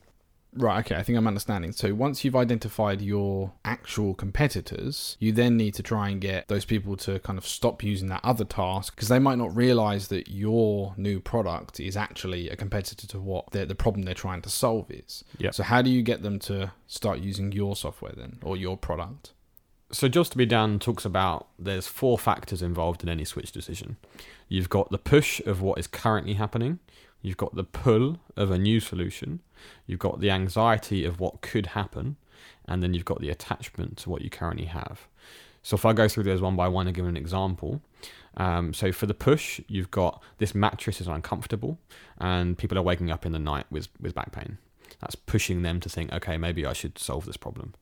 Right, 0.53 0.85
okay, 0.85 0.95
I 0.95 1.03
think 1.03 1.17
I'm 1.17 1.27
understanding. 1.27 1.71
So 1.71 1.93
once 1.93 2.25
you've 2.25 2.35
identified 2.35 3.01
your 3.01 3.53
actual 3.63 4.13
competitors, 4.13 5.15
you 5.19 5.31
then 5.31 5.55
need 5.55 5.73
to 5.75 5.83
try 5.83 6.09
and 6.09 6.19
get 6.19 6.49
those 6.49 6.65
people 6.65 6.97
to 6.97 7.19
kind 7.19 7.37
of 7.37 7.47
stop 7.47 7.83
using 7.83 8.09
that 8.09 8.19
other 8.23 8.43
task 8.43 8.95
because 8.95 9.07
they 9.07 9.19
might 9.19 9.37
not 9.37 9.55
realize 9.55 10.09
that 10.09 10.29
your 10.29 10.93
new 10.97 11.21
product 11.21 11.79
is 11.79 11.95
actually 11.95 12.49
a 12.49 12.57
competitor 12.57 13.07
to 13.07 13.19
what 13.19 13.49
the, 13.51 13.65
the 13.65 13.75
problem 13.75 14.03
they're 14.03 14.13
trying 14.13 14.41
to 14.41 14.49
solve 14.49 14.91
is. 14.91 15.23
Yep. 15.37 15.53
So 15.53 15.63
how 15.63 15.81
do 15.81 15.89
you 15.89 16.01
get 16.01 16.21
them 16.21 16.37
to 16.39 16.73
start 16.85 17.19
using 17.19 17.53
your 17.53 17.77
software 17.77 18.13
then 18.15 18.39
or 18.43 18.57
your 18.57 18.75
product? 18.75 19.31
So 19.93 20.07
just 20.07 20.31
to 20.33 20.37
be 20.37 20.45
done 20.45 20.79
talks 20.79 21.05
about 21.05 21.47
there's 21.59 21.87
four 21.87 22.17
factors 22.17 22.61
involved 22.61 23.03
in 23.03 23.09
any 23.09 23.25
switch 23.25 23.51
decision. 23.51 23.97
You've 24.47 24.69
got 24.69 24.89
the 24.89 24.97
push 24.97 25.39
of 25.41 25.61
what 25.61 25.79
is 25.79 25.87
currently 25.87 26.33
happening, 26.33 26.79
you've 27.21 27.37
got 27.37 27.55
the 27.55 27.63
pull 27.63 28.19
of 28.35 28.51
a 28.51 28.57
new 28.57 28.79
solution, 28.79 29.41
you've 29.85 29.99
got 29.99 30.19
the 30.19 30.31
anxiety 30.31 31.05
of 31.05 31.19
what 31.19 31.41
could 31.41 31.67
happen, 31.67 32.17
and 32.65 32.81
then 32.81 32.93
you've 32.93 33.05
got 33.05 33.19
the 33.19 33.29
attachment 33.29 33.97
to 33.97 34.09
what 34.09 34.21
you 34.21 34.29
currently 34.29 34.65
have. 34.65 35.07
So 35.63 35.75
if 35.75 35.85
I 35.85 35.93
go 35.93 36.07
through 36.07 36.23
those 36.23 36.41
one 36.41 36.55
by 36.55 36.67
one 36.67 36.87
and 36.87 36.95
give 36.95 37.05
an 37.05 37.17
example, 37.17 37.81
um, 38.37 38.73
so 38.73 38.91
for 38.91 39.05
the 39.05 39.13
push, 39.13 39.61
you've 39.67 39.91
got 39.91 40.21
this 40.39 40.55
mattress 40.55 41.01
is 41.01 41.07
uncomfortable, 41.07 41.77
and 42.17 42.57
people 42.57 42.77
are 42.77 42.83
waking 42.83 43.11
up 43.11 43.25
in 43.25 43.31
the 43.31 43.39
night 43.39 43.65
with 43.69 43.89
with 43.99 44.15
back 44.15 44.31
pain. 44.31 44.57
That's 44.99 45.15
pushing 45.15 45.61
them 45.61 45.79
to 45.81 45.89
think, 45.89 46.11
okay, 46.13 46.37
maybe 46.37 46.65
I 46.65 46.73
should 46.73 46.97
solve 46.97 47.25
this 47.25 47.37
problem. 47.37 47.73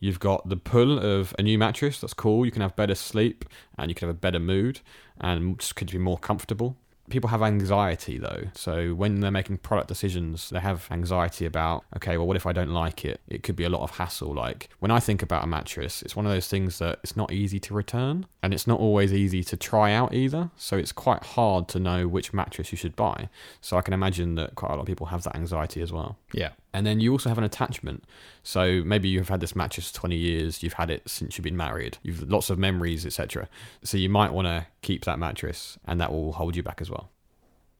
You've 0.00 0.20
got 0.20 0.48
the 0.48 0.56
pull 0.56 0.98
of 0.98 1.34
a 1.38 1.42
new 1.42 1.58
mattress. 1.58 2.00
That's 2.00 2.14
cool. 2.14 2.44
You 2.44 2.52
can 2.52 2.62
have 2.62 2.76
better 2.76 2.94
sleep 2.94 3.44
and 3.76 3.90
you 3.90 3.94
can 3.94 4.08
have 4.08 4.16
a 4.16 4.18
better 4.18 4.38
mood 4.38 4.80
and 5.20 5.58
could 5.74 5.90
be 5.90 5.98
more 5.98 6.18
comfortable. 6.18 6.76
People 7.10 7.30
have 7.30 7.42
anxiety 7.42 8.18
though. 8.18 8.44
So 8.54 8.94
when 8.94 9.20
they're 9.20 9.30
making 9.30 9.58
product 9.58 9.88
decisions, 9.88 10.50
they 10.50 10.60
have 10.60 10.86
anxiety 10.90 11.46
about, 11.46 11.84
okay, 11.96 12.16
well, 12.16 12.26
what 12.26 12.36
if 12.36 12.46
I 12.46 12.52
don't 12.52 12.70
like 12.70 13.04
it? 13.04 13.20
It 13.28 13.42
could 13.42 13.56
be 13.56 13.64
a 13.64 13.68
lot 13.68 13.82
of 13.82 13.92
hassle. 13.92 14.34
Like 14.34 14.68
when 14.78 14.90
I 14.90 15.00
think 15.00 15.22
about 15.22 15.44
a 15.44 15.46
mattress, 15.46 16.02
it's 16.02 16.16
one 16.16 16.26
of 16.26 16.32
those 16.32 16.48
things 16.48 16.78
that 16.78 16.98
it's 17.02 17.16
not 17.16 17.32
easy 17.32 17.58
to 17.60 17.74
return 17.74 18.26
and 18.42 18.52
it's 18.54 18.66
not 18.66 18.80
always 18.80 19.12
easy 19.12 19.42
to 19.44 19.56
try 19.56 19.92
out 19.92 20.14
either. 20.14 20.50
So 20.56 20.76
it's 20.76 20.92
quite 20.92 21.22
hard 21.22 21.68
to 21.68 21.78
know 21.78 22.08
which 22.08 22.32
mattress 22.32 22.72
you 22.72 22.78
should 22.78 22.96
buy. 22.96 23.28
So 23.60 23.76
I 23.76 23.82
can 23.82 23.94
imagine 23.94 24.34
that 24.36 24.54
quite 24.54 24.70
a 24.70 24.74
lot 24.74 24.80
of 24.80 24.86
people 24.86 25.06
have 25.06 25.22
that 25.24 25.36
anxiety 25.36 25.80
as 25.82 25.92
well. 25.92 26.18
Yeah. 26.32 26.50
And 26.72 26.86
then 26.86 27.00
you 27.00 27.12
also 27.12 27.28
have 27.28 27.38
an 27.38 27.44
attachment. 27.44 28.04
So 28.42 28.82
maybe 28.84 29.08
you've 29.08 29.28
had 29.28 29.40
this 29.40 29.56
mattress 29.56 29.90
for 29.90 29.96
20 29.96 30.16
years, 30.16 30.62
you've 30.62 30.74
had 30.74 30.90
it 30.90 31.08
since 31.08 31.36
you've 31.36 31.44
been 31.44 31.56
married, 31.56 31.98
you've 32.02 32.30
lots 32.30 32.50
of 32.50 32.58
memories, 32.58 33.06
etc. 33.06 33.48
So 33.82 33.96
you 33.96 34.08
might 34.08 34.32
want 34.32 34.48
to 34.48 34.66
keep 34.82 35.04
that 35.04 35.18
mattress 35.18 35.78
and 35.86 36.00
that 36.00 36.12
will 36.12 36.32
hold 36.32 36.56
you 36.56 36.62
back 36.62 36.80
as 36.80 36.90
well. 36.90 37.10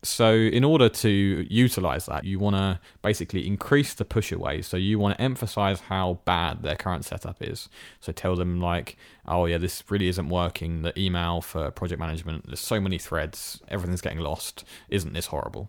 So, 0.05 0.33
in 0.33 0.63
order 0.63 0.89
to 0.89 1.11
utilize 1.51 2.07
that, 2.07 2.23
you 2.23 2.39
want 2.39 2.55
to 2.55 2.79
basically 3.03 3.45
increase 3.45 3.95
the 3.95 4.05
push 4.05 4.31
away. 4.31 4.63
So, 4.63 4.77
you 4.77 4.97
want 4.97 5.17
to 5.17 5.21
emphasize 5.21 5.81
how 5.81 6.21
bad 6.25 6.63
their 6.63 6.77
current 6.77 7.05
setup 7.05 7.43
is. 7.43 7.69
So, 7.99 8.13
tell 8.13 8.37
them, 8.37 8.61
like, 8.61 8.97
oh, 9.27 9.47
yeah, 9.47 9.59
this 9.59 9.83
really 9.91 10.07
isn't 10.07 10.29
working. 10.29 10.83
The 10.83 10.97
email 10.97 11.41
for 11.41 11.73
project 11.73 11.99
management, 11.99 12.47
there's 12.47 12.61
so 12.61 12.81
many 12.81 12.97
threads, 12.97 13.61
everything's 13.67 14.01
getting 14.01 14.21
lost. 14.21 14.65
Isn't 14.89 15.15
this 15.15 15.27
horrible? 15.27 15.69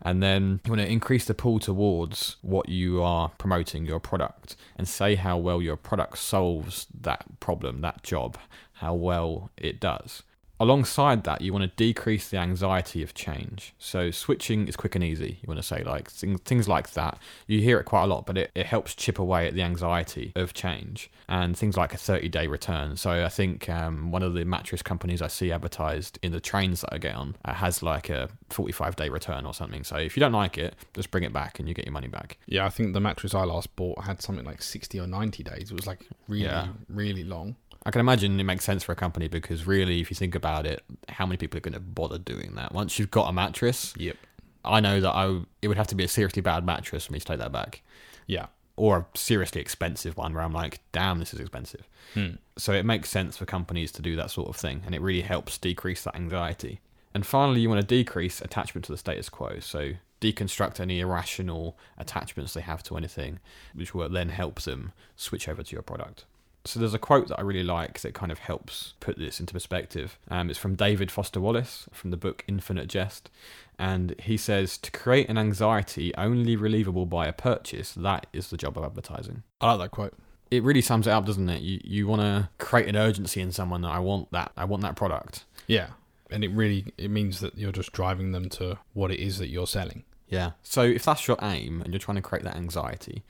And 0.00 0.22
then 0.22 0.60
you 0.64 0.70
want 0.70 0.80
to 0.80 0.90
increase 0.90 1.24
the 1.24 1.34
pull 1.34 1.58
towards 1.58 2.36
what 2.40 2.68
you 2.68 3.02
are 3.02 3.30
promoting, 3.38 3.84
your 3.84 4.00
product, 4.00 4.56
and 4.76 4.86
say 4.86 5.16
how 5.16 5.38
well 5.38 5.60
your 5.60 5.76
product 5.76 6.18
solves 6.18 6.86
that 7.00 7.40
problem, 7.40 7.80
that 7.80 8.02
job, 8.02 8.38
how 8.74 8.94
well 8.94 9.50
it 9.56 9.80
does. 9.80 10.22
Alongside 10.60 11.22
that, 11.24 11.40
you 11.40 11.52
want 11.52 11.62
to 11.62 11.76
decrease 11.76 12.28
the 12.28 12.36
anxiety 12.38 13.02
of 13.02 13.14
change. 13.14 13.74
So 13.78 14.10
switching 14.10 14.66
is 14.66 14.74
quick 14.76 14.96
and 14.96 15.04
easy. 15.04 15.38
You 15.40 15.46
want 15.46 15.58
to 15.58 15.62
say 15.62 15.84
like 15.84 16.10
things, 16.10 16.40
things 16.40 16.66
like 16.66 16.90
that. 16.94 17.18
You 17.46 17.60
hear 17.60 17.78
it 17.78 17.84
quite 17.84 18.04
a 18.04 18.06
lot, 18.06 18.26
but 18.26 18.36
it, 18.36 18.50
it 18.56 18.66
helps 18.66 18.94
chip 18.96 19.20
away 19.20 19.46
at 19.46 19.54
the 19.54 19.62
anxiety 19.62 20.32
of 20.34 20.54
change 20.54 21.10
and 21.28 21.56
things 21.56 21.76
like 21.76 21.94
a 21.94 21.96
30 21.96 22.28
day 22.28 22.48
return. 22.48 22.96
So 22.96 23.24
I 23.24 23.28
think 23.28 23.68
um, 23.68 24.10
one 24.10 24.24
of 24.24 24.34
the 24.34 24.44
mattress 24.44 24.82
companies 24.82 25.22
I 25.22 25.28
see 25.28 25.52
advertised 25.52 26.18
in 26.22 26.32
the 26.32 26.40
trains 26.40 26.80
that 26.80 26.92
I 26.92 26.98
get 26.98 27.14
on 27.14 27.36
uh, 27.44 27.54
has 27.54 27.80
like 27.82 28.08
a 28.10 28.28
45 28.50 28.96
day 28.96 29.08
return 29.10 29.46
or 29.46 29.54
something. 29.54 29.84
So 29.84 29.96
if 29.96 30.16
you 30.16 30.20
don't 30.20 30.32
like 30.32 30.58
it, 30.58 30.74
just 30.92 31.12
bring 31.12 31.22
it 31.22 31.32
back 31.32 31.60
and 31.60 31.68
you 31.68 31.74
get 31.74 31.84
your 31.84 31.92
money 31.92 32.08
back. 32.08 32.36
Yeah, 32.46 32.66
I 32.66 32.70
think 32.70 32.94
the 32.94 33.00
mattress 33.00 33.32
I 33.32 33.44
last 33.44 33.76
bought 33.76 34.02
had 34.04 34.20
something 34.20 34.44
like 34.44 34.60
60 34.62 34.98
or 34.98 35.06
90 35.06 35.44
days. 35.44 35.70
It 35.70 35.74
was 35.74 35.86
like 35.86 36.00
really, 36.26 36.42
Yeah. 36.44 36.68
really 36.88 37.22
long. 37.22 37.54
I 37.88 37.90
can 37.90 38.00
imagine 38.00 38.38
it 38.38 38.44
makes 38.44 38.66
sense 38.66 38.84
for 38.84 38.92
a 38.92 38.96
company 38.96 39.28
because 39.28 39.66
really, 39.66 39.98
if 40.00 40.10
you 40.10 40.14
think 40.14 40.34
about 40.34 40.66
it, 40.66 40.84
how 41.08 41.24
many 41.24 41.38
people 41.38 41.56
are 41.56 41.62
going 41.62 41.72
to 41.72 41.80
bother 41.80 42.18
doing 42.18 42.52
that? 42.56 42.72
Once 42.74 42.98
you've 42.98 43.10
got 43.10 43.30
a 43.30 43.32
mattress, 43.32 43.94
Yep. 43.96 44.14
I 44.62 44.80
know 44.80 45.00
that 45.00 45.10
I 45.10 45.40
it 45.62 45.68
would 45.68 45.78
have 45.78 45.86
to 45.86 45.94
be 45.94 46.04
a 46.04 46.08
seriously 46.08 46.42
bad 46.42 46.66
mattress 46.66 47.06
for 47.06 47.14
me 47.14 47.18
to 47.18 47.24
take 47.24 47.38
that 47.38 47.50
back, 47.50 47.80
Yeah. 48.26 48.48
or 48.76 48.98
a 48.98 49.18
seriously 49.18 49.62
expensive 49.62 50.18
one 50.18 50.34
where 50.34 50.42
I'm 50.42 50.52
like, 50.52 50.80
damn, 50.92 51.18
this 51.18 51.32
is 51.32 51.40
expensive. 51.40 51.88
Hmm. 52.12 52.32
So 52.58 52.74
it 52.74 52.84
makes 52.84 53.08
sense 53.08 53.38
for 53.38 53.46
companies 53.46 53.90
to 53.92 54.02
do 54.02 54.16
that 54.16 54.30
sort 54.30 54.50
of 54.50 54.56
thing, 54.56 54.82
and 54.84 54.94
it 54.94 55.00
really 55.00 55.22
helps 55.22 55.56
decrease 55.56 56.04
that 56.04 56.14
anxiety. 56.14 56.80
And 57.14 57.24
finally, 57.24 57.62
you 57.62 57.70
want 57.70 57.80
to 57.80 57.86
decrease 57.86 58.42
attachment 58.42 58.84
to 58.84 58.92
the 58.92 58.98
status 58.98 59.30
quo. 59.30 59.60
So 59.60 59.92
deconstruct 60.20 60.78
any 60.78 61.00
irrational 61.00 61.78
attachments 61.96 62.52
they 62.52 62.60
have 62.60 62.82
to 62.82 62.98
anything, 62.98 63.38
which 63.72 63.94
will 63.94 64.10
then 64.10 64.28
help 64.28 64.60
them 64.60 64.92
switch 65.16 65.48
over 65.48 65.62
to 65.62 65.72
your 65.74 65.80
product. 65.82 66.26
So 66.68 66.78
there's 66.78 66.92
a 66.92 66.98
quote 66.98 67.28
that 67.28 67.38
I 67.38 67.42
really 67.42 67.62
like 67.62 68.00
that 68.00 68.12
kind 68.12 68.30
of 68.30 68.40
helps 68.40 68.92
put 69.00 69.16
this 69.18 69.40
into 69.40 69.54
perspective. 69.54 70.18
Um, 70.30 70.50
it's 70.50 70.58
from 70.58 70.74
David 70.74 71.10
Foster 71.10 71.40
Wallace 71.40 71.88
from 71.94 72.10
the 72.10 72.18
book 72.18 72.44
Infinite 72.46 72.88
Jest, 72.88 73.30
and 73.78 74.14
he 74.20 74.36
says, 74.36 74.76
"To 74.76 74.90
create 74.90 75.30
an 75.30 75.38
anxiety 75.38 76.14
only 76.16 76.56
relievable 76.56 77.06
by 77.06 77.26
a 77.26 77.32
purchase, 77.32 77.92
that 77.94 78.26
is 78.34 78.50
the 78.50 78.58
job 78.58 78.76
of 78.76 78.84
advertising." 78.84 79.44
I 79.62 79.72
like 79.72 79.78
that 79.78 79.90
quote. 79.92 80.14
It 80.50 80.62
really 80.62 80.82
sums 80.82 81.06
it 81.06 81.10
up, 81.10 81.24
doesn't 81.24 81.48
it? 81.48 81.62
You 81.62 81.80
you 81.82 82.06
want 82.06 82.20
to 82.20 82.50
create 82.58 82.86
an 82.86 82.96
urgency 82.96 83.40
in 83.40 83.50
someone 83.50 83.80
that 83.80 83.90
I 83.90 83.98
want 83.98 84.30
that 84.32 84.52
I 84.54 84.66
want 84.66 84.82
that 84.82 84.94
product. 84.94 85.46
Yeah. 85.66 85.88
And 86.30 86.44
it 86.44 86.50
really 86.50 86.92
it 86.98 87.10
means 87.10 87.40
that 87.40 87.56
you're 87.56 87.72
just 87.72 87.92
driving 87.92 88.32
them 88.32 88.50
to 88.50 88.76
what 88.92 89.10
it 89.10 89.20
is 89.20 89.38
that 89.38 89.48
you're 89.48 89.66
selling. 89.66 90.04
Yeah. 90.28 90.50
So 90.62 90.82
if 90.82 91.06
that's 91.06 91.26
your 91.26 91.38
aim 91.40 91.80
and 91.80 91.94
you're 91.94 91.98
trying 91.98 92.16
to 92.16 92.22
create 92.22 92.44
that 92.44 92.56
anxiety, 92.56 93.22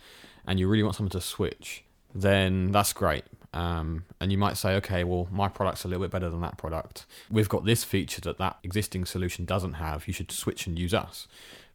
and 0.45 0.59
you 0.59 0.67
really 0.67 0.83
want 0.83 0.97
someone 0.97 1.11
to 1.11 1.21
switch, 1.21 1.85
then 2.15 2.73
that's 2.73 2.93
great. 2.93 3.25
Um, 3.55 4.05
and 4.21 4.31
you 4.31 4.39
might 4.39 4.57
say, 4.57 4.75
okay, 4.77 5.05
well, 5.05 5.29
my 5.31 5.49
product's 5.49 5.85
a 5.85 5.89
little 5.89 6.03
bit 6.03 6.11
better 6.11 6.29
than 6.29 6.41
that 6.43 6.59
product. 6.59 7.07
We've 7.31 7.49
got 7.49 7.65
this 7.65 7.83
feature 7.85 8.21
that 8.23 8.39
that 8.39 8.59
existing 8.63 9.07
solution 9.07 9.45
doesn't 9.45 9.75
have. 9.75 10.07
You 10.07 10.13
should 10.13 10.31
switch 10.31 10.67
and 10.67 10.79
use 10.79 10.93
us. 10.93 11.27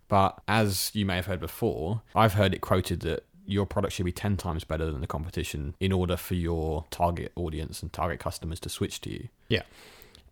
But 0.08 0.40
as 0.48 0.92
you 0.94 1.06
may 1.06 1.16
have 1.16 1.26
heard 1.26 1.40
before, 1.40 2.02
I've 2.16 2.34
heard 2.34 2.54
it 2.54 2.62
quoted 2.62 3.00
that 3.02 3.26
your 3.46 3.66
product 3.66 3.94
should 3.94 4.06
be 4.06 4.12
10 4.12 4.38
times 4.38 4.64
better 4.64 4.92
than 4.92 5.02
the 5.02 5.08
competition 5.08 5.76
in 5.80 5.92
order 5.92 6.16
for 6.16 6.36
your 6.36 6.86
target 6.92 7.32
audience 7.36 7.82
and 7.82 7.92
target 7.92 8.20
customers 8.20 8.60
to 8.62 8.70
switch 8.70 9.02
to 9.02 9.10
you. 9.10 9.30
Yeah. 9.50 9.64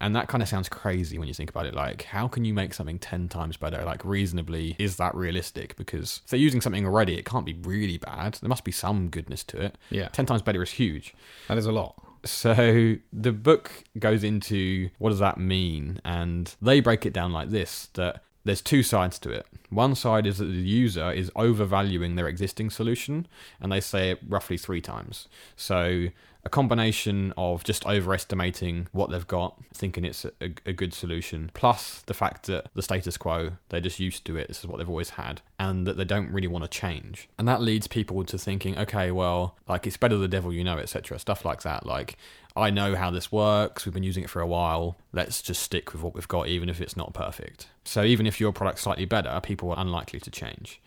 And 0.01 0.15
that 0.15 0.27
kind 0.27 0.41
of 0.41 0.49
sounds 0.49 0.67
crazy 0.67 1.19
when 1.19 1.27
you 1.27 1.33
think 1.33 1.51
about 1.51 1.67
it. 1.67 1.75
Like, 1.75 2.01
how 2.01 2.27
can 2.27 2.43
you 2.43 2.55
make 2.55 2.73
something 2.73 2.97
10 2.97 3.29
times 3.29 3.55
better? 3.55 3.83
Like, 3.85 4.03
reasonably, 4.03 4.75
is 4.79 4.97
that 4.97 5.13
realistic? 5.13 5.75
Because 5.75 6.21
if 6.25 6.31
they're 6.31 6.39
using 6.39 6.59
something 6.59 6.85
already, 6.85 7.17
it 7.17 7.23
can't 7.23 7.45
be 7.45 7.53
really 7.53 7.99
bad. 7.99 8.33
There 8.41 8.49
must 8.49 8.63
be 8.63 8.71
some 8.71 9.09
goodness 9.09 9.43
to 9.45 9.61
it. 9.61 9.77
Yeah. 9.91 10.07
10 10.07 10.25
times 10.25 10.41
better 10.41 10.63
is 10.63 10.71
huge. 10.71 11.13
That 11.47 11.59
is 11.59 11.67
a 11.67 11.71
lot. 11.71 11.95
So 12.25 12.95
the 13.13 13.31
book 13.31 13.83
goes 13.97 14.23
into 14.23 14.89
what 14.97 15.11
does 15.11 15.19
that 15.19 15.37
mean? 15.37 16.01
And 16.03 16.53
they 16.61 16.79
break 16.79 17.05
it 17.05 17.13
down 17.13 17.31
like 17.31 17.49
this 17.49 17.89
that 17.93 18.23
there's 18.43 18.61
two 18.61 18.81
sides 18.81 19.19
to 19.19 19.29
it. 19.29 19.45
One 19.69 19.93
side 19.93 20.25
is 20.25 20.39
that 20.39 20.45
the 20.45 20.51
user 20.53 21.11
is 21.11 21.31
overvaluing 21.35 22.15
their 22.15 22.27
existing 22.27 22.71
solution, 22.71 23.27
and 23.59 23.71
they 23.71 23.79
say 23.79 24.11
it 24.11 24.19
roughly 24.27 24.57
three 24.57 24.81
times. 24.81 25.27
So 25.55 26.07
a 26.43 26.49
combination 26.49 27.33
of 27.37 27.63
just 27.63 27.85
overestimating 27.85 28.87
what 28.91 29.11
they've 29.11 29.27
got, 29.27 29.55
thinking 29.73 30.05
it's 30.05 30.25
a, 30.25 30.51
a 30.65 30.73
good 30.73 30.93
solution, 30.93 31.51
plus 31.53 32.01
the 32.07 32.13
fact 32.13 32.47
that 32.47 32.67
the 32.73 32.81
status 32.81 33.17
quo, 33.17 33.51
they're 33.69 33.81
just 33.81 33.99
used 33.99 34.25
to 34.25 34.37
it, 34.37 34.47
this 34.47 34.59
is 34.59 34.67
what 34.67 34.77
they've 34.77 34.89
always 34.89 35.11
had, 35.11 35.41
and 35.59 35.85
that 35.85 35.97
they 35.97 36.05
don't 36.05 36.31
really 36.31 36.47
want 36.47 36.63
to 36.63 36.69
change. 36.69 37.29
And 37.37 37.47
that 37.47 37.61
leads 37.61 37.87
people 37.87 38.23
to 38.23 38.37
thinking, 38.37 38.77
okay, 38.77 39.11
well, 39.11 39.55
like 39.67 39.85
it's 39.85 39.97
better 39.97 40.17
the 40.17 40.27
devil 40.27 40.51
you 40.51 40.63
know, 40.63 40.77
etc. 40.79 41.19
Stuff 41.19 41.45
like 41.45 41.61
that. 41.61 41.85
Like, 41.85 42.17
I 42.55 42.69
know 42.69 42.95
how 42.95 43.11
this 43.11 43.31
works, 43.31 43.85
we've 43.85 43.93
been 43.93 44.03
using 44.03 44.23
it 44.23 44.29
for 44.29 44.41
a 44.41 44.47
while, 44.47 44.97
let's 45.13 45.41
just 45.41 45.61
stick 45.61 45.93
with 45.93 46.01
what 46.01 46.15
we've 46.15 46.27
got, 46.27 46.47
even 46.47 46.69
if 46.69 46.81
it's 46.81 46.97
not 46.97 47.13
perfect. 47.13 47.67
So 47.85 48.03
even 48.03 48.25
if 48.25 48.39
your 48.39 48.51
product's 48.51 48.81
slightly 48.81 49.05
better, 49.05 49.39
people 49.41 49.71
are 49.71 49.79
unlikely 49.79 50.19
to 50.21 50.31
change. 50.31 50.81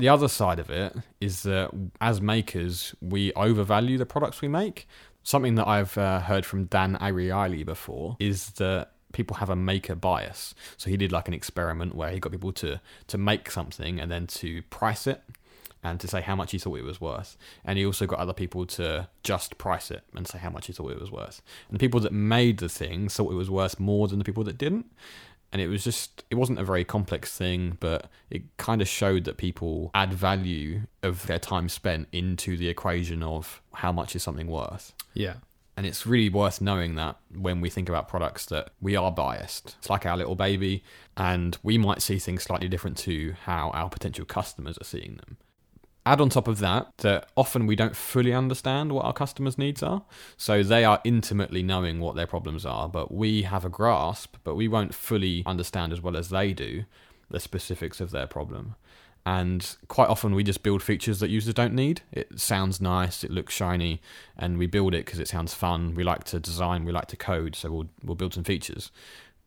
The 0.00 0.08
other 0.08 0.28
side 0.28 0.58
of 0.58 0.70
it 0.70 0.96
is 1.20 1.42
that 1.42 1.70
as 2.00 2.22
makers, 2.22 2.94
we 3.02 3.34
overvalue 3.34 3.98
the 3.98 4.06
products 4.06 4.40
we 4.40 4.48
make. 4.48 4.88
Something 5.22 5.56
that 5.56 5.68
I've 5.68 5.98
uh, 5.98 6.20
heard 6.20 6.46
from 6.46 6.64
Dan 6.64 6.96
Ariely 6.96 7.66
before 7.66 8.16
is 8.18 8.52
that 8.52 8.92
people 9.12 9.36
have 9.36 9.50
a 9.50 9.56
maker 9.56 9.94
bias. 9.94 10.54
So 10.78 10.88
he 10.88 10.96
did 10.96 11.12
like 11.12 11.28
an 11.28 11.34
experiment 11.34 11.94
where 11.94 12.10
he 12.10 12.18
got 12.18 12.32
people 12.32 12.52
to 12.54 12.80
to 13.08 13.18
make 13.18 13.50
something 13.50 14.00
and 14.00 14.10
then 14.10 14.26
to 14.28 14.62
price 14.70 15.06
it 15.06 15.22
and 15.82 16.00
to 16.00 16.08
say 16.08 16.22
how 16.22 16.34
much 16.34 16.52
he 16.52 16.58
thought 16.58 16.78
it 16.78 16.84
was 16.84 17.00
worth. 17.00 17.36
And 17.62 17.78
he 17.78 17.84
also 17.84 18.06
got 18.06 18.20
other 18.20 18.32
people 18.32 18.64
to 18.66 19.08
just 19.22 19.58
price 19.58 19.90
it 19.90 20.02
and 20.16 20.26
say 20.26 20.38
how 20.38 20.50
much 20.50 20.66
he 20.66 20.72
thought 20.72 20.92
it 20.92 21.00
was 21.00 21.10
worth. 21.10 21.42
And 21.68 21.74
the 21.74 21.78
people 21.78 22.00
that 22.00 22.12
made 22.12 22.58
the 22.58 22.70
thing 22.70 23.10
thought 23.10 23.32
it 23.32 23.36
was 23.36 23.50
worth 23.50 23.78
more 23.78 24.08
than 24.08 24.18
the 24.18 24.24
people 24.24 24.44
that 24.44 24.56
didn't 24.56 24.86
and 25.52 25.60
it 25.60 25.68
was 25.68 25.84
just 25.84 26.24
it 26.30 26.36
wasn't 26.36 26.58
a 26.58 26.64
very 26.64 26.84
complex 26.84 27.36
thing 27.36 27.76
but 27.80 28.08
it 28.30 28.42
kind 28.56 28.80
of 28.80 28.88
showed 28.88 29.24
that 29.24 29.36
people 29.36 29.90
add 29.94 30.12
value 30.12 30.82
of 31.02 31.26
their 31.26 31.38
time 31.38 31.68
spent 31.68 32.08
into 32.12 32.56
the 32.56 32.68
equation 32.68 33.22
of 33.22 33.60
how 33.74 33.92
much 33.92 34.14
is 34.14 34.22
something 34.22 34.46
worth. 34.46 34.94
Yeah. 35.14 35.34
and 35.76 35.86
it's 35.86 36.06
really 36.06 36.28
worth 36.28 36.60
knowing 36.60 36.94
that 36.96 37.16
when 37.34 37.60
we 37.60 37.70
think 37.70 37.88
about 37.88 38.06
products 38.06 38.46
that 38.46 38.70
we 38.80 38.96
are 38.96 39.10
biased. 39.10 39.76
It's 39.78 39.90
like 39.90 40.06
our 40.06 40.16
little 40.16 40.36
baby 40.36 40.84
and 41.16 41.56
we 41.62 41.78
might 41.78 42.02
see 42.02 42.18
things 42.18 42.42
slightly 42.42 42.68
different 42.68 42.96
to 42.98 43.34
how 43.44 43.70
our 43.70 43.88
potential 43.88 44.24
customers 44.24 44.76
are 44.78 44.84
seeing 44.84 45.16
them 45.16 45.36
add 46.06 46.20
on 46.20 46.28
top 46.28 46.48
of 46.48 46.58
that 46.60 46.88
that 46.98 47.28
often 47.36 47.66
we 47.66 47.76
don't 47.76 47.94
fully 47.94 48.32
understand 48.32 48.92
what 48.92 49.04
our 49.04 49.12
customers' 49.12 49.58
needs 49.58 49.82
are. 49.82 50.02
So 50.36 50.62
they 50.62 50.84
are 50.84 51.00
intimately 51.04 51.62
knowing 51.62 52.00
what 52.00 52.16
their 52.16 52.26
problems 52.26 52.64
are, 52.64 52.88
but 52.88 53.12
we 53.12 53.42
have 53.42 53.64
a 53.64 53.68
grasp, 53.68 54.36
but 54.44 54.54
we 54.54 54.68
won't 54.68 54.94
fully 54.94 55.42
understand 55.46 55.92
as 55.92 56.00
well 56.00 56.16
as 56.16 56.30
they 56.30 56.52
do 56.52 56.84
the 57.30 57.40
specifics 57.40 58.00
of 58.00 58.10
their 58.10 58.26
problem. 58.26 58.74
And 59.26 59.76
quite 59.88 60.08
often 60.08 60.34
we 60.34 60.42
just 60.42 60.62
build 60.62 60.82
features 60.82 61.20
that 61.20 61.28
users 61.28 61.52
don't 61.52 61.74
need. 61.74 62.00
It 62.10 62.40
sounds 62.40 62.80
nice, 62.80 63.22
it 63.22 63.30
looks 63.30 63.52
shiny, 63.52 64.00
and 64.36 64.56
we 64.56 64.66
build 64.66 64.94
it 64.94 65.04
because 65.04 65.20
it 65.20 65.28
sounds 65.28 65.52
fun. 65.52 65.94
We 65.94 66.02
like 66.02 66.24
to 66.24 66.40
design, 66.40 66.86
we 66.86 66.92
like 66.92 67.08
to 67.08 67.16
code, 67.16 67.54
so 67.54 67.70
we'll 67.70 67.88
we'll 68.02 68.16
build 68.16 68.32
some 68.32 68.44
features 68.44 68.90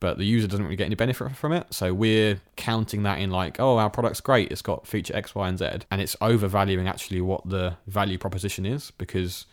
but 0.03 0.17
the 0.17 0.25
user 0.25 0.47
doesn't 0.47 0.65
really 0.65 0.75
get 0.75 0.87
any 0.87 0.95
benefit 0.95 1.33
from 1.33 1.53
it. 1.53 1.65
So 1.73 1.93
we're 1.93 2.41
counting 2.57 3.03
that 3.03 3.19
in 3.19 3.31
like, 3.31 3.57
oh, 3.57 3.77
our 3.77 3.89
product's 3.89 4.19
great, 4.19 4.51
it's 4.51 4.61
got 4.61 4.85
feature 4.85 5.15
X, 5.15 5.33
Y, 5.33 5.47
and 5.47 5.57
Z, 5.57 5.65
and 5.89 6.01
it's 6.01 6.17
overvaluing 6.19 6.89
actually 6.89 7.21
what 7.21 7.47
the 7.47 7.77
value 7.87 8.17
proposition 8.17 8.65
is 8.65 8.91
because 8.91 9.45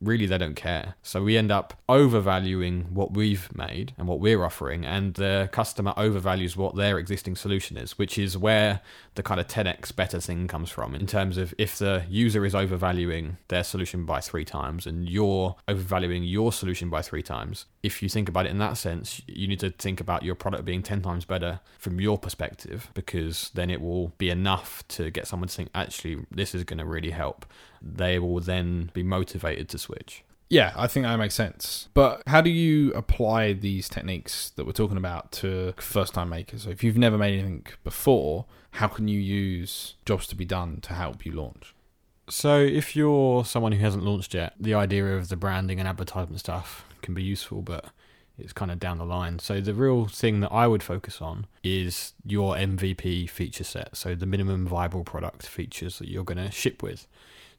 really 0.00 0.24
they 0.24 0.38
don't 0.38 0.54
care. 0.54 0.94
So 1.02 1.22
we 1.22 1.36
end 1.36 1.52
up 1.52 1.74
overvaluing 1.86 2.94
what 2.94 3.12
we've 3.12 3.54
made 3.54 3.92
and 3.98 4.08
what 4.08 4.20
we're 4.20 4.42
offering, 4.42 4.86
and 4.86 5.12
the 5.12 5.48
customer 5.52 5.92
overvalues 5.98 6.56
what 6.56 6.76
their 6.76 6.98
existing 6.98 7.36
solution 7.36 7.76
is, 7.76 7.98
which 7.98 8.16
is 8.16 8.38
where 8.38 8.80
the 9.16 9.22
kind 9.22 9.38
of 9.38 9.48
10x 9.48 9.94
better 9.94 10.20
thing 10.20 10.48
comes 10.48 10.70
from 10.70 10.94
in 10.94 11.06
terms 11.06 11.36
of 11.36 11.52
if 11.58 11.78
the 11.78 12.04
user 12.08 12.46
is 12.46 12.54
overvaluing 12.54 13.36
their 13.48 13.64
solution 13.64 14.06
by 14.06 14.20
three 14.20 14.44
times 14.44 14.86
and 14.86 15.10
you're 15.10 15.56
overvaluing 15.68 16.22
your 16.22 16.52
solution 16.52 16.88
by 16.88 17.02
three 17.02 17.22
times. 17.22 17.66
If 17.82 18.02
you 18.02 18.08
think 18.08 18.28
about 18.28 18.46
it 18.46 18.50
in 18.50 18.58
that 18.58 18.76
sense, 18.76 19.22
you 19.26 19.48
need 19.48 19.60
to 19.60 19.70
think 19.70 20.00
about 20.00 20.22
your 20.22 20.34
product 20.34 20.64
being 20.64 20.82
10 20.82 21.00
times 21.00 21.24
better 21.24 21.60
from 21.78 22.00
your 22.00 22.18
perspective 22.18 22.90
because 22.92 23.50
then 23.54 23.70
it 23.70 23.80
will 23.80 24.08
be 24.18 24.28
enough 24.28 24.86
to 24.88 25.10
get 25.10 25.26
someone 25.26 25.48
to 25.48 25.54
think, 25.54 25.70
actually, 25.74 26.26
this 26.30 26.54
is 26.54 26.64
going 26.64 26.78
to 26.78 26.84
really 26.84 27.10
help. 27.10 27.46
They 27.80 28.18
will 28.18 28.40
then 28.40 28.90
be 28.92 29.02
motivated 29.02 29.68
to 29.70 29.78
switch. 29.78 30.24
Yeah, 30.50 30.72
I 30.76 30.88
think 30.88 31.06
that 31.06 31.16
makes 31.16 31.36
sense. 31.36 31.88
But 31.94 32.22
how 32.26 32.40
do 32.40 32.50
you 32.50 32.92
apply 32.92 33.52
these 33.52 33.88
techniques 33.88 34.50
that 34.56 34.66
we're 34.66 34.72
talking 34.72 34.96
about 34.96 35.30
to 35.32 35.72
first 35.78 36.12
time 36.12 36.28
makers? 36.28 36.64
So 36.64 36.70
if 36.70 36.82
you've 36.82 36.98
never 36.98 37.16
made 37.16 37.38
anything 37.38 37.66
before, 37.84 38.46
how 38.72 38.88
can 38.88 39.06
you 39.06 39.18
use 39.18 39.94
jobs 40.04 40.26
to 40.26 40.34
be 40.34 40.44
done 40.44 40.80
to 40.82 40.94
help 40.94 41.24
you 41.24 41.32
launch? 41.32 41.74
So, 42.28 42.60
if 42.60 42.94
you're 42.94 43.44
someone 43.44 43.72
who 43.72 43.80
hasn't 43.80 44.04
launched 44.04 44.34
yet, 44.34 44.54
the 44.58 44.72
idea 44.72 45.16
of 45.16 45.28
the 45.28 45.36
branding 45.36 45.80
and 45.80 45.88
advertisement 45.88 46.38
stuff 46.38 46.84
can 47.02 47.14
be 47.14 47.22
useful, 47.22 47.62
but 47.62 47.86
it's 48.38 48.52
kind 48.52 48.70
of 48.70 48.78
down 48.78 48.98
the 48.98 49.04
line. 49.04 49.38
So, 49.38 49.60
the 49.60 49.74
real 49.74 50.06
thing 50.06 50.40
that 50.40 50.52
I 50.52 50.66
would 50.66 50.82
focus 50.82 51.20
on 51.20 51.46
is 51.62 52.14
your 52.24 52.54
MVP 52.54 53.28
feature 53.28 53.64
set. 53.64 53.96
So, 53.96 54.14
the 54.14 54.26
minimum 54.26 54.66
viable 54.66 55.04
product 55.04 55.46
features 55.46 55.98
that 55.98 56.08
you're 56.08 56.24
going 56.24 56.38
to 56.38 56.50
ship 56.50 56.82
with. 56.82 57.06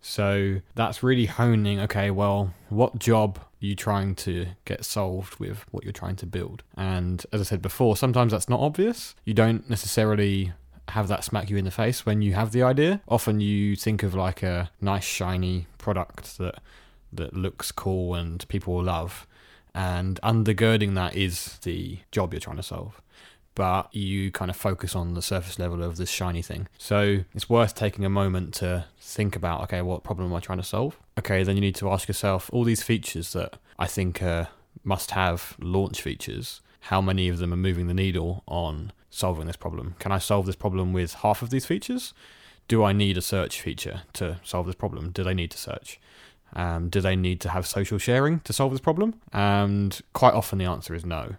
So, 0.02 0.62
that's 0.76 1.04
really 1.04 1.26
honing 1.26 1.80
okay, 1.82 2.12
well, 2.12 2.54
what 2.70 3.00
job 3.00 3.38
are 3.40 3.66
you 3.66 3.76
trying 3.76 4.16
to 4.16 4.48
get 4.66 4.84
solved 4.84 5.40
with 5.40 5.66
what 5.72 5.84
you're 5.84 5.94
trying 5.94 6.16
to 6.18 6.26
build? 6.26 6.64
And 6.76 7.24
as 7.32 7.42
I 7.42 7.44
said 7.44 7.62
before, 7.62 7.96
sometimes 7.96 8.32
that's 8.32 8.50
not 8.50 8.60
obvious. 8.60 9.16
You 9.26 9.34
don't 9.34 9.70
necessarily 9.70 10.54
have 10.90 11.08
that 11.08 11.24
smack 11.24 11.50
you 11.50 11.58
in 11.58 11.66
the 11.66 11.72
face 11.72 12.06
when 12.06 12.22
you 12.22 12.34
have 12.34 12.52
the 12.52 12.64
idea. 12.64 13.02
Often 13.08 13.40
you 13.40 13.76
think 13.76 14.04
of 14.04 14.14
like 14.14 14.44
a 14.44 14.72
nice 14.82 15.04
shiny 15.04 15.68
product 15.78 16.38
that 16.38 16.56
that 17.14 17.34
looks 17.34 17.72
cool 17.72 18.16
and 18.16 18.48
people 18.48 18.74
will 18.74 18.84
love, 18.84 19.28
and 19.74 20.20
undergirding 20.24 20.96
that 20.96 21.16
is 21.16 21.60
the 21.64 22.00
job 22.12 22.34
you're 22.34 22.40
trying 22.40 22.58
to 22.58 22.64
solve. 22.64 23.02
But 23.54 23.94
you 23.94 24.32
kind 24.32 24.50
of 24.50 24.56
focus 24.56 24.96
on 24.96 25.14
the 25.14 25.22
surface 25.22 25.60
level 25.60 25.84
of 25.84 25.98
this 25.98 26.10
shiny 26.10 26.42
thing. 26.42 26.68
So 26.78 27.26
it's 27.36 27.50
worth 27.50 27.76
taking 27.76 28.06
a 28.06 28.10
moment 28.10 28.54
to 28.56 28.86
think 28.98 29.36
about 29.36 29.62
okay, 29.64 29.82
what 29.82 30.04
problem 30.04 30.30
am 30.30 30.36
I 30.36 30.40
trying 30.40 30.60
to 30.60 30.64
solve? 30.64 30.98
Okay, 31.20 31.44
then 31.44 31.58
you 31.58 31.62
need 31.62 31.76
to 31.76 31.90
ask 31.90 32.08
yourself 32.08 32.50
all 32.54 32.64
these 32.64 32.82
features 32.82 33.34
that 33.34 33.58
I 33.78 33.88
think 33.88 34.22
must 34.84 35.12
have 35.12 35.56
launch 35.60 36.02
features, 36.02 36.62
how 36.82 37.02
many 37.02 37.30
of 37.30 37.38
them 37.38 37.54
are 37.54 37.58
moving 37.58 37.88
the 37.88 37.94
needle 37.94 38.44
on 38.48 38.92
solving 39.10 39.48
this 39.48 39.56
problem? 39.56 39.96
Can 40.00 40.12
I 40.12 40.18
solve 40.18 40.46
this 40.46 40.56
problem 40.56 40.94
with 40.94 41.16
half 41.16 41.42
of 41.42 41.50
these 41.50 41.66
features? 41.66 42.14
Do 42.68 42.84
I 42.84 42.94
need 42.94 43.18
a 43.18 43.22
search 43.22 43.62
feature 43.62 44.02
to 44.14 44.40
solve 44.44 44.66
this 44.66 44.76
problem? 44.76 45.12
Do 45.12 45.24
they 45.24 45.34
need 45.34 45.52
to 45.52 45.58
search? 45.58 46.00
Um, 46.54 46.90
do 46.90 47.02
they 47.02 47.16
need 47.16 47.40
to 47.42 47.50
have 47.50 47.66
social 47.66 47.98
sharing 47.98 48.40
to 48.42 48.54
solve 48.54 48.72
this 48.72 48.82
problem? 48.82 49.16
And 49.32 50.00
quite 50.14 50.34
often 50.34 50.60
the 50.60 50.66
answer 50.66 50.94
is 50.94 51.06
no. 51.06 51.36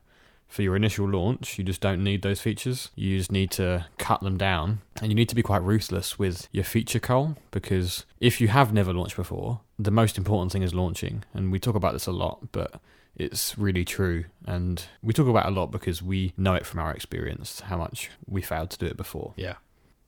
For 0.49 0.61
your 0.61 0.77
initial 0.77 1.09
launch, 1.09 1.57
you 1.59 1.65
just 1.65 1.81
don't 1.81 2.05
need 2.05 2.21
those 2.21 2.41
features. 2.41 2.91
You 2.95 3.17
just 3.17 3.33
need 3.33 3.51
to 3.53 3.87
cut 3.97 4.21
them 4.21 4.37
down. 4.37 4.83
And 5.01 5.11
you 5.11 5.15
need 5.15 5.31
to 5.31 5.35
be 5.35 5.43
quite 5.43 5.63
ruthless 5.63 6.19
with 6.19 6.47
your 6.53 6.65
feature 6.65 7.01
cull 7.01 7.39
because 7.51 8.05
if 8.21 8.39
you 8.39 8.49
have 8.49 8.73
never 8.73 8.93
launched 8.93 9.17
before, 9.17 9.61
the 9.79 9.91
most 9.91 10.19
important 10.19 10.53
thing 10.53 10.63
is 10.63 10.75
launching. 10.75 11.25
And 11.33 11.51
we 11.51 11.59
talk 11.59 11.75
about 11.75 11.95
this 11.95 12.07
a 12.07 12.13
lot, 12.13 12.53
but 12.53 12.83
it's 13.17 13.57
really 13.57 13.85
true. 13.87 14.25
And 14.47 14.85
we 15.03 15.15
talk 15.15 15.27
about 15.27 15.47
a 15.47 15.51
lot 15.51 15.69
because 15.69 16.03
we 16.03 16.35
know 16.37 16.55
it 16.55 16.67
from 16.67 16.81
our 16.81 16.93
experience 16.93 17.61
how 17.61 17.79
much 17.79 18.11
we 18.27 18.43
failed 18.43 18.71
to 18.71 18.79
do 18.79 18.87
it 18.87 18.97
before. 18.97 19.33
Yeah. 19.37 19.55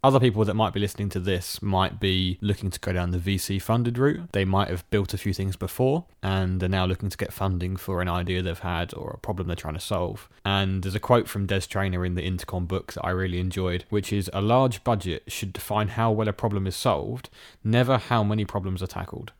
Other 0.04 0.20
people 0.20 0.44
that 0.44 0.52
might 0.52 0.74
be 0.74 0.80
listening 0.80 1.08
to 1.08 1.18
this 1.18 1.62
might 1.62 1.98
be 1.98 2.36
looking 2.42 2.70
to 2.70 2.78
go 2.78 2.92
down 2.92 3.10
the 3.10 3.16
VC 3.16 3.60
funded 3.60 3.96
route. 3.96 4.32
They 4.32 4.44
might 4.44 4.68
have 4.68 4.88
built 4.90 5.14
a 5.14 5.18
few 5.18 5.32
things 5.32 5.56
before 5.56 6.04
and 6.22 6.60
they're 6.60 6.68
now 6.68 6.84
looking 6.84 7.08
to 7.08 7.16
get 7.16 7.32
funding 7.32 7.76
for 7.76 8.02
an 8.02 8.08
idea 8.08 8.42
they've 8.42 8.58
had 8.58 8.92
or 8.92 9.12
a 9.12 9.18
problem 9.18 9.46
they're 9.46 9.56
trying 9.56 9.72
to 9.72 9.80
solve. 9.80 10.28
And 10.44 10.82
there's 10.82 10.94
a 10.94 11.00
quote 11.00 11.26
from 11.26 11.46
Des 11.46 11.62
Traynor 11.62 12.04
in 12.04 12.16
the 12.16 12.22
Intercom 12.22 12.66
book 12.66 12.92
that 12.92 13.02
I 13.02 13.12
really 13.12 13.40
enjoyed, 13.40 13.86
which 13.88 14.12
is 14.12 14.28
a 14.34 14.42
large 14.42 14.84
budget 14.84 15.22
should 15.28 15.54
define 15.54 15.88
how 15.88 16.12
well 16.12 16.28
a 16.28 16.34
problem 16.34 16.66
is 16.66 16.76
solved, 16.76 17.30
never 17.64 17.96
how 17.96 18.22
many 18.22 18.44
problems 18.44 18.82
are 18.82 18.86
tackled. 18.86 19.32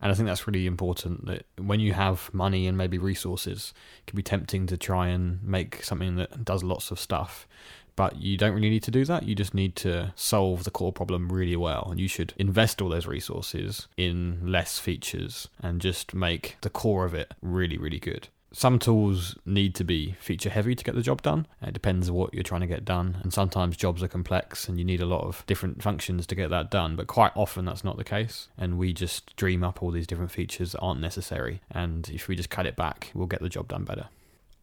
And 0.00 0.12
I 0.12 0.14
think 0.14 0.28
that's 0.28 0.46
really 0.46 0.66
important 0.66 1.26
that 1.26 1.46
when 1.58 1.80
you 1.80 1.92
have 1.94 2.32
money 2.32 2.68
and 2.68 2.78
maybe 2.78 2.98
resources, 2.98 3.74
it 3.98 4.06
can 4.06 4.16
be 4.16 4.22
tempting 4.22 4.66
to 4.68 4.76
try 4.76 5.08
and 5.08 5.42
make 5.42 5.82
something 5.82 6.14
that 6.16 6.44
does 6.44 6.62
lots 6.62 6.92
of 6.92 7.00
stuff. 7.00 7.48
But 7.96 8.20
you 8.20 8.36
don't 8.36 8.54
really 8.54 8.70
need 8.70 8.82
to 8.84 8.90
do 8.90 9.04
that. 9.04 9.24
You 9.24 9.34
just 9.34 9.54
need 9.54 9.76
to 9.76 10.12
solve 10.16 10.64
the 10.64 10.70
core 10.70 10.92
problem 10.92 11.30
really 11.32 11.56
well. 11.56 11.88
And 11.90 12.00
you 12.00 12.08
should 12.08 12.34
invest 12.36 12.82
all 12.82 12.88
those 12.88 13.06
resources 13.06 13.88
in 13.96 14.40
less 14.44 14.78
features 14.78 15.48
and 15.60 15.80
just 15.80 16.14
make 16.14 16.56
the 16.62 16.70
core 16.70 17.04
of 17.04 17.14
it 17.14 17.32
really, 17.40 17.78
really 17.78 18.00
good 18.00 18.28
some 18.54 18.78
tools 18.78 19.36
need 19.44 19.74
to 19.74 19.84
be 19.84 20.14
feature 20.20 20.48
heavy 20.48 20.74
to 20.74 20.84
get 20.84 20.94
the 20.94 21.02
job 21.02 21.22
done. 21.22 21.46
It 21.60 21.74
depends 21.74 22.10
what 22.10 22.32
you're 22.32 22.44
trying 22.44 22.60
to 22.60 22.66
get 22.66 22.84
done. 22.84 23.18
And 23.22 23.32
sometimes 23.32 23.76
jobs 23.76 24.02
are 24.02 24.08
complex 24.08 24.68
and 24.68 24.78
you 24.78 24.84
need 24.84 25.00
a 25.00 25.06
lot 25.06 25.24
of 25.24 25.44
different 25.46 25.82
functions 25.82 26.26
to 26.28 26.34
get 26.34 26.50
that 26.50 26.70
done. 26.70 26.94
But 26.96 27.08
quite 27.08 27.32
often 27.34 27.64
that's 27.64 27.84
not 27.84 27.96
the 27.96 28.04
case. 28.04 28.48
And 28.56 28.78
we 28.78 28.92
just 28.92 29.34
dream 29.36 29.64
up 29.64 29.82
all 29.82 29.90
these 29.90 30.06
different 30.06 30.30
features 30.30 30.72
that 30.72 30.80
aren't 30.80 31.00
necessary. 31.00 31.60
And 31.70 32.08
if 32.10 32.28
we 32.28 32.36
just 32.36 32.50
cut 32.50 32.66
it 32.66 32.76
back, 32.76 33.10
we'll 33.12 33.26
get 33.26 33.40
the 33.40 33.48
job 33.48 33.68
done 33.68 33.84
better. 33.84 34.06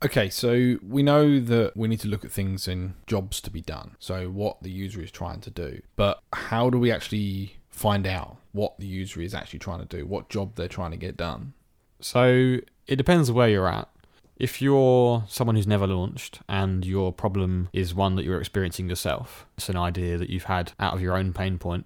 Okay, 0.04 0.30
so 0.30 0.78
we 0.82 1.04
know 1.04 1.40
that 1.40 1.78
we 1.78 1.88
need 1.88 2.00
to 2.00 2.08
look 2.08 2.26
at 2.26 2.32
things 2.32 2.68
in 2.68 2.96
jobs 3.06 3.40
to 3.42 3.52
be 3.52 3.62
done. 3.62 3.96
So 4.00 4.30
what 4.30 4.64
the 4.64 4.72
user 4.72 5.00
is 5.02 5.12
trying 5.12 5.42
to 5.42 5.52
do. 5.52 5.82
But 5.96 6.22
how 6.34 6.72
do 6.72 6.80
we 6.80 6.92
actually 6.92 7.58
find 7.70 8.08
out 8.08 8.38
what 8.52 8.80
the 8.80 8.88
user 8.88 9.22
is 9.22 9.36
actually 9.36 9.60
trying 9.60 9.80
to 9.80 9.86
do, 9.86 10.06
what 10.06 10.30
job 10.30 10.56
they're 10.56 10.68
trying 10.68 10.92
to 10.92 10.98
get 10.98 11.18
done? 11.18 11.54
So 12.00 12.58
it 12.88 12.96
depends 12.96 13.32
where 13.32 13.48
you're 13.48 13.68
at. 13.68 13.90
If 14.38 14.60
you're 14.60 15.24
someone 15.28 15.56
who's 15.56 15.68
never 15.68 15.86
launched 15.86 16.40
and 16.50 16.84
your 16.84 17.14
problem 17.14 17.70
is 17.72 17.94
one 17.94 18.16
that 18.16 18.26
you're 18.26 18.40
experiencing 18.40 18.90
yourself, 18.90 19.46
it's 19.56 19.70
an 19.70 19.78
idea 19.78 20.18
that 20.18 20.32
you've 20.32 20.46
had 20.46 20.72
out 20.80 20.96
of 20.96 21.02
your 21.02 21.16
own 21.16 21.32
pain 21.32 21.60
point. 21.60 21.86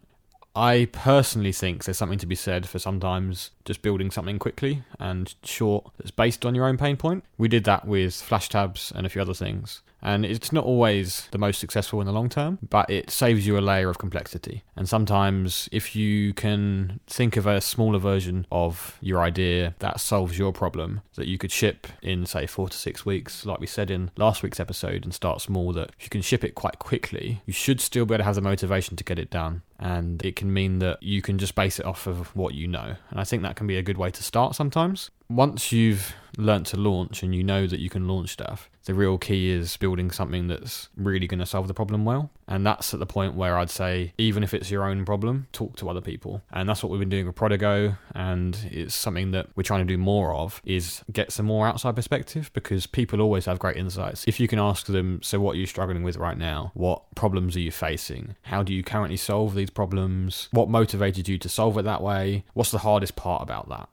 I 0.56 0.88
personally 0.92 1.52
think 1.52 1.84
there's 1.84 1.98
something 1.98 2.20
to 2.20 2.26
be 2.26 2.36
said 2.36 2.68
for 2.68 2.80
sometimes 2.80 3.52
just 3.66 3.82
building 3.82 4.10
something 4.10 4.40
quickly 4.40 4.84
and 5.00 5.34
short 5.44 5.92
that's 5.98 6.12
based 6.12 6.46
on 6.46 6.56
your 6.56 6.66
own 6.66 6.78
pain 6.78 6.96
point. 6.96 7.26
We 7.38 7.48
did 7.48 7.66
that 7.66 7.86
with 7.86 8.16
flash 8.16 8.48
tabs 8.48 8.92
and 8.96 9.06
a 9.06 9.10
few 9.10 9.22
other 9.22 9.34
things. 9.34 9.82
And 10.02 10.24
it's 10.24 10.52
not 10.52 10.66
always 10.66 11.28
the 11.32 11.40
most 11.40 11.60
successful 11.60 12.00
in 12.00 12.06
the 12.06 12.14
long 12.14 12.30
term, 12.30 12.60
but 12.70 12.88
it 12.92 13.10
saves 13.10 13.48
you 13.48 13.58
a 13.58 13.60
layer 13.60 13.90
of 13.90 13.98
complexity. 13.98 14.64
And 14.76 14.88
sometimes, 14.88 15.68
if 15.72 15.96
you 15.96 16.32
can 16.34 17.00
think 17.08 17.38
of 17.38 17.48
a 17.48 17.60
smaller 17.60 17.98
version 17.98 18.46
of 18.52 19.00
your 19.02 19.22
idea 19.22 19.74
that 19.80 20.00
solves 20.00 20.38
your 20.38 20.54
problem 20.54 21.02
that 21.16 21.28
you 21.28 21.40
could 21.40 21.52
ship 21.52 21.88
in, 22.04 22.28
say, 22.28 22.46
four 22.46 22.70
to 22.70 22.78
six 22.78 23.04
weeks, 23.04 23.48
like 23.48 23.60
we 23.60 23.66
said 23.66 23.90
in 23.90 24.12
last 24.16 24.44
week's 24.44 24.60
episode, 24.60 25.06
and 25.06 25.14
start 25.14 25.42
small, 25.42 25.74
that 25.74 25.90
if 25.98 26.06
you 26.06 26.10
can 26.12 26.22
ship 26.22 26.44
it 26.44 26.54
quite 26.54 26.78
quickly, 26.78 27.42
you 27.48 27.54
should 27.54 27.82
still 27.82 28.06
be 28.06 28.14
able 28.14 28.20
to 28.20 28.26
have 28.26 28.36
the 28.36 28.42
motivation 28.42 28.96
to 28.96 29.04
get 29.04 29.18
it 29.18 29.32
done 29.32 29.64
and 29.80 30.24
it 30.24 30.36
can 30.36 30.54
mean 30.54 30.80
that 30.80 31.02
you 31.02 31.22
can 31.22 31.38
just 31.38 31.56
base 31.56 31.80
it 31.80 31.86
off 31.86 32.08
of 32.08 32.36
what 32.36 32.54
you 32.54 32.68
know. 32.68 32.96
And 33.10 33.20
I 33.20 33.24
think 33.24 33.44
that 33.44 33.56
can 33.56 33.68
be 33.68 33.78
a 33.78 33.84
good 33.84 33.98
way 33.98 34.12
to 34.12 34.24
start 34.24 34.56
sometimes 34.56 35.12
once 35.30 35.72
you've 35.72 36.16
learnt 36.38 36.68
to 36.68 36.78
launch 36.78 37.24
and 37.24 37.34
you 37.34 37.42
know 37.44 37.66
that 37.66 37.80
you 37.80 37.90
can 37.90 38.08
launch 38.08 38.30
stuff, 38.30 38.70
the 38.84 38.94
real 38.94 39.18
key 39.18 39.50
is 39.50 39.78
building 39.78 40.12
something 40.12 40.48
that's 40.48 40.90
really 40.98 41.28
going 41.28 41.40
to 41.40 41.46
solve 41.46 41.68
the 41.68 41.74
problem 41.74 42.04
well. 42.04 42.30
And 42.48 42.66
that's 42.66 42.94
at 42.94 43.00
the 43.00 43.06
point 43.06 43.34
where 43.34 43.58
I'd 43.58 43.70
say, 43.70 44.14
even 44.18 44.44
if 44.44 44.54
it's 44.54 44.70
your 44.70 44.84
own 44.84 45.06
problem, 45.06 45.48
talk 45.54 45.78
to 45.78 45.90
other 45.90 46.02
people. 46.02 46.44
And 46.52 46.68
that's 46.70 46.84
what 46.84 46.92
we've 46.92 47.00
been 47.00 47.10
doing 47.10 47.26
with 47.26 47.36
Prodigo. 47.36 47.98
And 48.14 48.58
it's 48.70 48.94
something 48.94 49.32
that 49.32 49.48
we're 49.56 49.64
trying 49.64 49.88
to 49.88 49.92
do 49.92 49.98
more 49.98 50.36
of 50.36 50.62
is 50.66 51.04
get 51.12 51.32
some 51.32 51.46
more 51.48 51.66
outside 51.66 51.96
perspective 51.96 52.52
because 52.54 52.86
people 52.86 53.22
always 53.22 53.46
have 53.46 53.58
great 53.58 53.78
insights. 53.78 54.26
If 54.28 54.40
you 54.40 54.48
can 54.48 54.60
ask 54.60 54.86
them, 54.88 55.22
so 55.24 55.40
what 55.40 55.56
are 55.56 55.60
you 55.60 55.66
struggling 55.66 56.04
with 56.04 56.18
right 56.18 56.38
now? 56.38 56.72
What 56.76 57.02
problems 57.16 57.56
are 57.56 57.62
you 57.62 57.72
facing? 57.72 58.36
How 58.44 58.62
do 58.62 58.74
you 58.74 58.84
currently 58.84 59.18
solve 59.18 59.56
these 59.56 59.65
problems? 59.74 60.50
What 60.52 60.70
motivated 60.70 61.28
you 61.28 61.38
to 61.40 61.50
solve 61.50 61.78
it 61.78 61.84
that 61.84 62.02
way? 62.02 62.44
What's 62.54 62.72
the 62.72 62.80
hardest 62.80 63.16
part 63.16 63.42
about 63.42 63.70
that? 63.70 63.90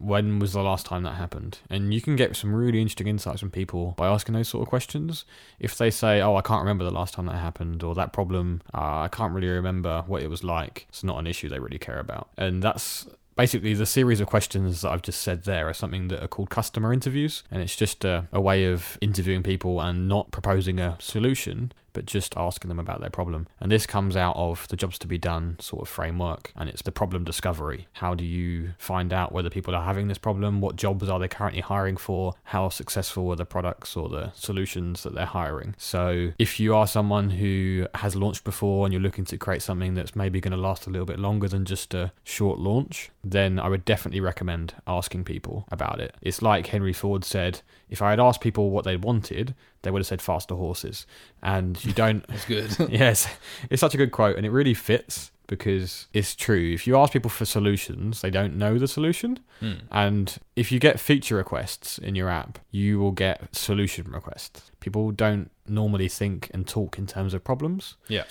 when 0.00 0.38
was 0.38 0.54
the 0.54 0.62
last 0.62 0.86
time 0.86 1.02
that 1.02 1.14
happened? 1.16 1.58
And 1.68 1.92
you 1.92 2.00
can 2.00 2.16
get 2.16 2.34
some 2.34 2.54
really 2.54 2.80
interesting 2.80 3.06
insights 3.06 3.40
from 3.40 3.50
people 3.50 3.94
by 3.96 4.08
asking 4.08 4.34
those 4.34 4.48
sort 4.48 4.62
of 4.62 4.68
questions. 4.68 5.24
If 5.58 5.76
they 5.76 5.90
say, 5.90 6.22
"Oh, 6.22 6.36
I 6.36 6.40
can't 6.40 6.60
remember 6.60 6.84
the 6.84 6.90
last 6.90 7.14
time 7.14 7.26
that 7.26 7.36
happened," 7.36 7.82
or 7.82 7.94
"That 7.94 8.12
problem, 8.12 8.62
uh, 8.72 9.00
I 9.00 9.08
can't 9.08 9.34
really 9.34 9.48
remember 9.48 10.02
what 10.06 10.22
it 10.22 10.30
was 10.30 10.42
like," 10.42 10.86
it's 10.88 11.04
not 11.04 11.18
an 11.18 11.26
issue 11.26 11.48
they 11.48 11.58
really 11.58 11.78
care 11.78 11.98
about. 11.98 12.30
And 12.38 12.62
that's 12.62 13.06
basically 13.36 13.74
the 13.74 13.86
series 13.86 14.20
of 14.20 14.26
questions 14.26 14.80
that 14.80 14.90
I've 14.90 15.02
just 15.02 15.20
said 15.20 15.44
there 15.44 15.68
are 15.68 15.74
something 15.74 16.08
that 16.08 16.22
are 16.22 16.28
called 16.28 16.50
customer 16.50 16.92
interviews, 16.92 17.42
and 17.50 17.62
it's 17.62 17.76
just 17.76 18.04
a, 18.04 18.26
a 18.32 18.40
way 18.40 18.64
of 18.64 18.98
interviewing 19.00 19.42
people 19.42 19.80
and 19.80 20.08
not 20.08 20.30
proposing 20.30 20.80
a 20.80 20.96
solution, 20.98 21.72
but 21.92 22.06
just 22.06 22.36
asking 22.36 22.68
them 22.68 22.78
about 22.78 23.00
their 23.00 23.10
problem. 23.10 23.46
And 23.60 23.70
this 23.70 23.86
comes 23.86 24.16
out 24.16 24.36
of 24.36 24.66
the 24.68 24.76
jobs 24.76 24.98
to 25.00 25.06
be 25.06 25.18
done 25.18 25.56
sort 25.60 25.82
of 25.82 25.88
framework, 25.88 26.52
and 26.56 26.68
it's 26.68 26.82
the 26.82 26.92
problem 26.92 27.24
discovery. 27.24 27.88
How 27.94 28.14
do 28.14 28.24
you 28.24 28.74
find 28.78 29.12
out 29.12 29.32
whether 29.32 29.50
people 29.50 29.74
are 29.74 29.84
having 29.84 30.08
this 30.08 30.18
problem? 30.18 30.60
What 30.60 30.76
jobs 30.76 31.08
are 31.08 31.18
they 31.18 31.28
currently 31.28 31.60
hiring 31.60 31.96
for? 31.96 32.34
How 32.44 32.68
successful 32.68 33.30
are 33.30 33.36
the 33.36 33.44
products 33.44 33.96
or 33.96 34.08
the 34.08 34.32
solutions 34.32 35.02
that 35.02 35.14
they're 35.14 35.26
hiring? 35.26 35.74
So 35.78 36.32
if 36.38 36.60
you 36.60 36.74
are 36.74 36.86
someone 36.86 37.30
who 37.30 37.86
has 37.94 38.16
launched 38.16 38.44
before 38.44 38.86
and 38.86 38.92
you're 38.92 39.02
looking 39.02 39.24
to 39.26 39.36
create 39.36 39.62
something 39.62 39.94
that's 39.94 40.16
maybe 40.16 40.40
going 40.40 40.52
to 40.52 40.56
last 40.56 40.86
a 40.86 40.90
little 40.90 41.06
bit 41.06 41.18
longer 41.18 41.48
than 41.48 41.64
just 41.64 41.94
a 41.94 42.12
short 42.24 42.58
launch, 42.58 43.10
then 43.22 43.58
I 43.58 43.68
would 43.68 43.84
definitely 43.84 44.20
recommend 44.20 44.74
asking 44.86 45.24
people 45.24 45.66
about 45.70 46.00
it. 46.00 46.14
It's 46.20 46.42
like 46.42 46.68
Henry 46.68 46.92
Ford 46.92 47.24
said 47.24 47.62
if 47.90 48.00
I 48.00 48.10
had 48.10 48.20
asked 48.20 48.40
people 48.40 48.70
what 48.70 48.84
they 48.84 48.96
wanted, 48.96 49.54
they 49.82 49.90
would 49.90 49.98
have 49.98 50.06
said 50.06 50.22
faster 50.22 50.54
horses. 50.54 51.06
And 51.42 51.82
you 51.84 51.92
don't. 51.92 52.26
That's 52.28 52.44
good. 52.44 52.74
yes, 52.90 53.28
it's 53.68 53.80
such 53.80 53.94
a 53.94 53.98
good 53.98 54.12
quote, 54.12 54.36
and 54.36 54.46
it 54.46 54.50
really 54.50 54.74
fits 54.74 55.32
because 55.48 56.06
it's 56.12 56.36
true. 56.36 56.72
If 56.72 56.86
you 56.86 56.96
ask 56.96 57.12
people 57.12 57.28
for 57.28 57.44
solutions, 57.44 58.20
they 58.20 58.30
don't 58.30 58.56
know 58.56 58.78
the 58.78 58.86
solution. 58.86 59.40
Hmm. 59.58 59.72
And 59.90 60.38
if 60.54 60.70
you 60.70 60.78
get 60.78 61.00
feature 61.00 61.34
requests 61.34 61.98
in 61.98 62.14
your 62.14 62.28
app, 62.28 62.60
you 62.70 63.00
will 63.00 63.10
get 63.10 63.54
solution 63.54 64.12
requests. 64.12 64.70
People 64.78 65.10
don't 65.10 65.50
normally 65.66 66.06
think 66.08 66.50
and 66.54 66.68
talk 66.68 66.98
in 66.98 67.06
terms 67.06 67.34
of 67.34 67.42
problems. 67.42 67.96
Yeah. 68.06 68.24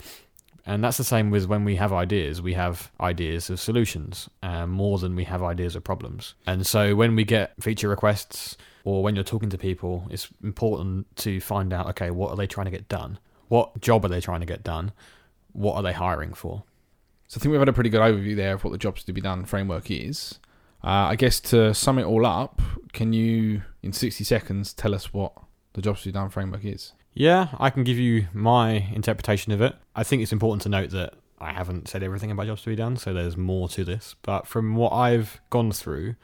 And 0.65 0.83
that's 0.83 0.97
the 0.97 1.03
same 1.03 1.29
with 1.31 1.45
when 1.45 1.63
we 1.63 1.75
have 1.77 1.91
ideas. 1.93 2.41
We 2.41 2.53
have 2.53 2.91
ideas 2.99 3.49
of 3.49 3.59
solutions 3.59 4.29
uh, 4.43 4.65
more 4.67 4.99
than 4.99 5.15
we 5.15 5.23
have 5.25 5.41
ideas 5.41 5.75
of 5.75 5.83
problems. 5.83 6.35
And 6.45 6.65
so 6.65 6.95
when 6.95 7.15
we 7.15 7.23
get 7.23 7.53
feature 7.61 7.89
requests 7.89 8.57
or 8.83 9.03
when 9.03 9.15
you're 9.15 9.23
talking 9.23 9.49
to 9.49 9.57
people, 9.57 10.07
it's 10.09 10.29
important 10.43 11.15
to 11.17 11.39
find 11.39 11.73
out 11.73 11.87
okay, 11.87 12.11
what 12.11 12.29
are 12.31 12.35
they 12.35 12.47
trying 12.47 12.65
to 12.65 12.71
get 12.71 12.87
done? 12.87 13.19
What 13.47 13.81
job 13.81 14.05
are 14.05 14.09
they 14.09 14.21
trying 14.21 14.41
to 14.41 14.45
get 14.45 14.63
done? 14.63 14.91
What 15.53 15.75
are 15.75 15.83
they 15.83 15.93
hiring 15.93 16.33
for? 16.33 16.63
So 17.27 17.37
I 17.37 17.39
think 17.41 17.51
we've 17.51 17.61
had 17.61 17.69
a 17.69 17.73
pretty 17.73 17.89
good 17.89 18.01
overview 18.01 18.35
there 18.35 18.53
of 18.55 18.63
what 18.63 18.71
the 18.71 18.77
jobs 18.77 19.03
to 19.03 19.13
be 19.13 19.21
done 19.21 19.45
framework 19.45 19.91
is. 19.91 20.39
Uh, 20.83 21.11
I 21.11 21.15
guess 21.15 21.39
to 21.41 21.73
sum 21.73 21.99
it 21.99 22.05
all 22.05 22.25
up, 22.25 22.61
can 22.93 23.13
you, 23.13 23.63
in 23.83 23.91
60 23.91 24.23
seconds, 24.23 24.73
tell 24.73 24.95
us 24.95 25.13
what 25.13 25.33
the 25.73 25.81
jobs 25.81 26.01
to 26.01 26.07
be 26.07 26.13
done 26.13 26.29
framework 26.29 26.65
is? 26.65 26.93
Yeah, 27.13 27.49
I 27.59 27.69
can 27.69 27.83
give 27.83 27.97
you 27.97 28.27
my 28.33 28.69
interpretation 28.93 29.51
of 29.51 29.61
it. 29.61 29.75
I 29.99 30.03
think 30.03 30.21
it's 30.21 30.31
important 30.31 30.61
to 30.61 30.69
note 30.69 30.91
that 30.91 31.15
I 31.39 31.51
haven't 31.51 31.89
said 31.89 32.03
everything 32.03 32.31
about 32.31 32.45
jobs 32.45 32.61
to 32.61 32.69
be 32.69 32.75
done, 32.77 32.95
so 32.95 33.13
there's 33.13 33.35
more 33.35 33.67
to 33.67 33.83
this. 33.83 34.15
But 34.21 34.47
from 34.47 34.77
what 34.77 34.93
I've 34.93 35.41
gone 35.49 35.73
through, 35.73 36.15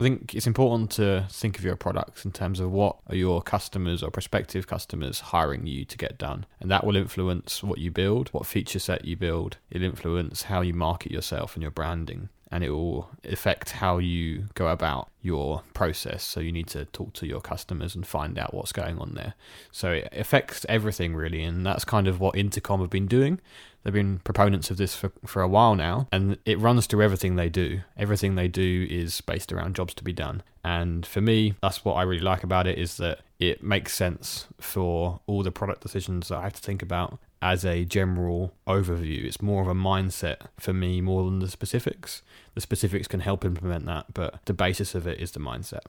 I 0.00 0.02
think 0.02 0.34
it's 0.34 0.48
important 0.48 0.90
to 0.92 1.26
think 1.30 1.56
of 1.56 1.64
your 1.64 1.76
products 1.76 2.24
in 2.24 2.32
terms 2.32 2.58
of 2.58 2.72
what 2.72 2.96
are 3.06 3.14
your 3.14 3.40
customers 3.40 4.02
or 4.02 4.10
prospective 4.10 4.66
customers 4.66 5.20
hiring 5.20 5.68
you 5.68 5.84
to 5.84 5.96
get 5.96 6.18
done. 6.18 6.44
And 6.58 6.68
that 6.72 6.82
will 6.84 6.96
influence 6.96 7.62
what 7.62 7.78
you 7.78 7.92
build, 7.92 8.30
what 8.30 8.46
feature 8.46 8.80
set 8.80 9.04
you 9.04 9.16
build. 9.16 9.58
It'll 9.70 9.86
influence 9.86 10.42
how 10.44 10.62
you 10.62 10.74
market 10.74 11.12
yourself 11.12 11.54
and 11.54 11.62
your 11.62 11.70
branding. 11.70 12.30
And 12.52 12.64
it 12.64 12.70
will 12.70 13.08
affect 13.24 13.70
how 13.70 13.98
you 13.98 14.46
go 14.54 14.68
about 14.68 15.08
your 15.22 15.62
process. 15.72 16.24
So 16.24 16.40
you 16.40 16.50
need 16.50 16.66
to 16.68 16.84
talk 16.86 17.12
to 17.14 17.26
your 17.26 17.40
customers 17.40 17.94
and 17.94 18.04
find 18.04 18.38
out 18.38 18.52
what's 18.52 18.72
going 18.72 18.98
on 18.98 19.14
there. 19.14 19.34
So 19.70 19.92
it 19.92 20.08
affects 20.12 20.66
everything 20.68 21.14
really. 21.14 21.44
And 21.44 21.64
that's 21.64 21.84
kind 21.84 22.08
of 22.08 22.18
what 22.18 22.36
Intercom 22.36 22.80
have 22.80 22.90
been 22.90 23.06
doing. 23.06 23.40
They've 23.82 23.94
been 23.94 24.18
proponents 24.18 24.70
of 24.70 24.76
this 24.76 24.94
for, 24.94 25.10
for 25.24 25.40
a 25.40 25.48
while 25.48 25.74
now, 25.74 26.06
and 26.12 26.36
it 26.44 26.58
runs 26.58 26.86
through 26.86 27.02
everything 27.02 27.36
they 27.36 27.48
do. 27.48 27.80
Everything 27.96 28.34
they 28.34 28.48
do 28.48 28.86
is 28.90 29.22
based 29.22 29.52
around 29.52 29.74
jobs 29.74 29.94
to 29.94 30.04
be 30.04 30.12
done. 30.12 30.42
And 30.62 31.06
for 31.06 31.22
me, 31.22 31.54
that's 31.62 31.82
what 31.82 31.94
I 31.94 32.02
really 32.02 32.22
like 32.22 32.44
about 32.44 32.66
it 32.66 32.78
is 32.78 32.98
that 32.98 33.20
it 33.38 33.62
makes 33.62 33.94
sense 33.94 34.46
for 34.60 35.20
all 35.26 35.42
the 35.42 35.50
product 35.50 35.80
decisions 35.80 36.28
that 36.28 36.38
I 36.38 36.42
have 36.42 36.52
to 36.52 36.60
think 36.60 36.82
about 36.82 37.18
as 37.42 37.64
a 37.64 37.84
general 37.84 38.54
overview. 38.66 39.24
It's 39.24 39.40
more 39.40 39.62
of 39.62 39.68
a 39.68 39.74
mindset 39.74 40.48
for 40.58 40.72
me 40.72 41.00
more 41.00 41.24
than 41.24 41.38
the 41.38 41.48
specifics. 41.48 42.22
The 42.54 42.60
specifics 42.60 43.08
can 43.08 43.20
help 43.20 43.44
implement 43.44 43.86
that, 43.86 44.12
but 44.12 44.44
the 44.44 44.52
basis 44.52 44.94
of 44.94 45.06
it 45.06 45.20
is 45.20 45.32
the 45.32 45.40
mindset. 45.40 45.80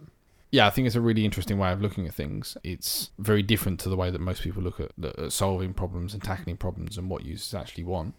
Yeah, 0.51 0.67
I 0.67 0.69
think 0.69 0.85
it's 0.85 0.97
a 0.97 1.01
really 1.01 1.23
interesting 1.23 1.57
way 1.57 1.71
of 1.71 1.81
looking 1.81 2.07
at 2.07 2.13
things. 2.13 2.57
It's 2.63 3.11
very 3.17 3.41
different 3.41 3.79
to 3.81 3.89
the 3.89 3.95
way 3.95 4.11
that 4.11 4.19
most 4.19 4.41
people 4.41 4.61
look 4.61 4.81
at, 4.81 4.91
at 5.03 5.31
solving 5.31 5.73
problems 5.73 6.13
and 6.13 6.21
tackling 6.21 6.57
problems 6.57 6.97
and 6.97 7.09
what 7.09 7.25
users 7.25 7.53
actually 7.53 7.85
want. 7.85 8.15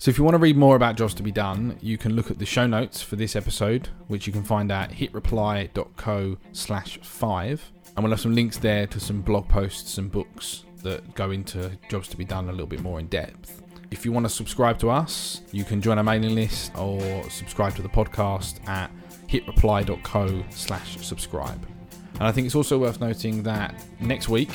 So, 0.00 0.10
if 0.10 0.18
you 0.18 0.22
want 0.22 0.34
to 0.34 0.38
read 0.38 0.56
more 0.56 0.76
about 0.76 0.96
jobs 0.96 1.14
to 1.14 1.24
be 1.24 1.32
done, 1.32 1.76
you 1.80 1.98
can 1.98 2.14
look 2.14 2.30
at 2.30 2.38
the 2.38 2.46
show 2.46 2.68
notes 2.68 3.02
for 3.02 3.16
this 3.16 3.34
episode, 3.34 3.88
which 4.06 4.28
you 4.28 4.32
can 4.32 4.44
find 4.44 4.70
at 4.70 4.92
hitreply.co 4.92 6.36
slash 6.52 6.98
five. 7.02 7.72
And 7.96 8.04
we'll 8.04 8.12
have 8.12 8.20
some 8.20 8.34
links 8.34 8.58
there 8.58 8.86
to 8.86 9.00
some 9.00 9.22
blog 9.22 9.48
posts 9.48 9.98
and 9.98 10.10
books 10.10 10.64
that 10.82 11.14
go 11.14 11.30
into 11.30 11.70
jobs 11.88 12.08
to 12.08 12.16
be 12.16 12.24
done 12.24 12.48
a 12.48 12.52
little 12.52 12.66
bit 12.66 12.80
more 12.80 13.00
in 13.00 13.06
depth. 13.06 13.62
If 13.90 14.04
you 14.04 14.12
want 14.12 14.26
to 14.26 14.30
subscribe 14.30 14.78
to 14.80 14.90
us, 14.90 15.42
you 15.52 15.64
can 15.64 15.80
join 15.80 15.98
our 15.98 16.04
mailing 16.04 16.34
list 16.34 16.76
or 16.76 17.28
subscribe 17.30 17.74
to 17.76 17.82
the 17.82 17.88
podcast 17.88 18.66
at 18.68 18.90
hitreply.co 19.28 20.44
slash 20.50 20.98
subscribe. 20.98 21.66
And 22.14 22.22
I 22.22 22.32
think 22.32 22.46
it's 22.46 22.54
also 22.54 22.78
worth 22.78 23.00
noting 23.00 23.42
that 23.44 23.74
next 24.00 24.28
week 24.28 24.50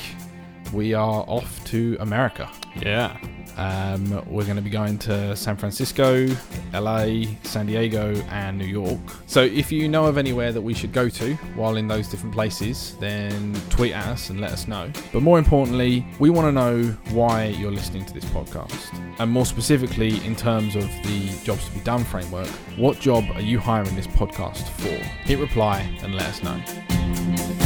we 0.72 0.94
are 0.94 1.24
off 1.26 1.64
to 1.66 1.96
America. 2.00 2.50
Yeah. 2.80 3.18
Um, 3.56 4.10
we're 4.26 4.44
going 4.44 4.56
to 4.56 4.62
be 4.62 4.70
going 4.70 4.98
to 4.98 5.36
San 5.36 5.56
Francisco, 5.56 6.26
LA, 6.72 7.24
San 7.42 7.66
Diego, 7.66 8.14
and 8.30 8.58
New 8.58 8.64
York. 8.64 8.98
So 9.26 9.42
if 9.42 9.70
you 9.70 9.88
know 9.88 10.06
of 10.06 10.18
anywhere 10.18 10.52
that 10.52 10.60
we 10.60 10.74
should 10.74 10.92
go 10.92 11.08
to 11.08 11.34
while 11.54 11.76
in 11.76 11.88
those 11.88 12.08
different 12.08 12.34
places, 12.34 12.96
then 13.00 13.54
tweet 13.70 13.92
at 13.92 14.06
us 14.06 14.30
and 14.30 14.40
let 14.40 14.52
us 14.52 14.66
know. 14.66 14.90
But 15.12 15.22
more 15.22 15.38
importantly, 15.38 16.06
we 16.18 16.30
want 16.30 16.46
to 16.48 16.52
know 16.52 16.84
why 17.10 17.46
you're 17.46 17.70
listening 17.70 18.04
to 18.06 18.14
this 18.14 18.24
podcast. 18.26 18.98
And 19.18 19.30
more 19.30 19.46
specifically, 19.46 20.24
in 20.24 20.34
terms 20.34 20.76
of 20.76 20.84
the 21.04 21.28
jobs 21.44 21.66
to 21.68 21.72
be 21.72 21.80
done 21.80 22.04
framework, 22.04 22.48
what 22.76 22.98
job 23.00 23.24
are 23.34 23.40
you 23.40 23.58
hiring 23.58 23.94
this 23.94 24.06
podcast 24.08 24.68
for? 24.80 24.88
Hit 25.24 25.38
reply 25.38 25.80
and 26.02 26.14
let 26.14 26.26
us 26.26 26.42
know. 26.42 27.63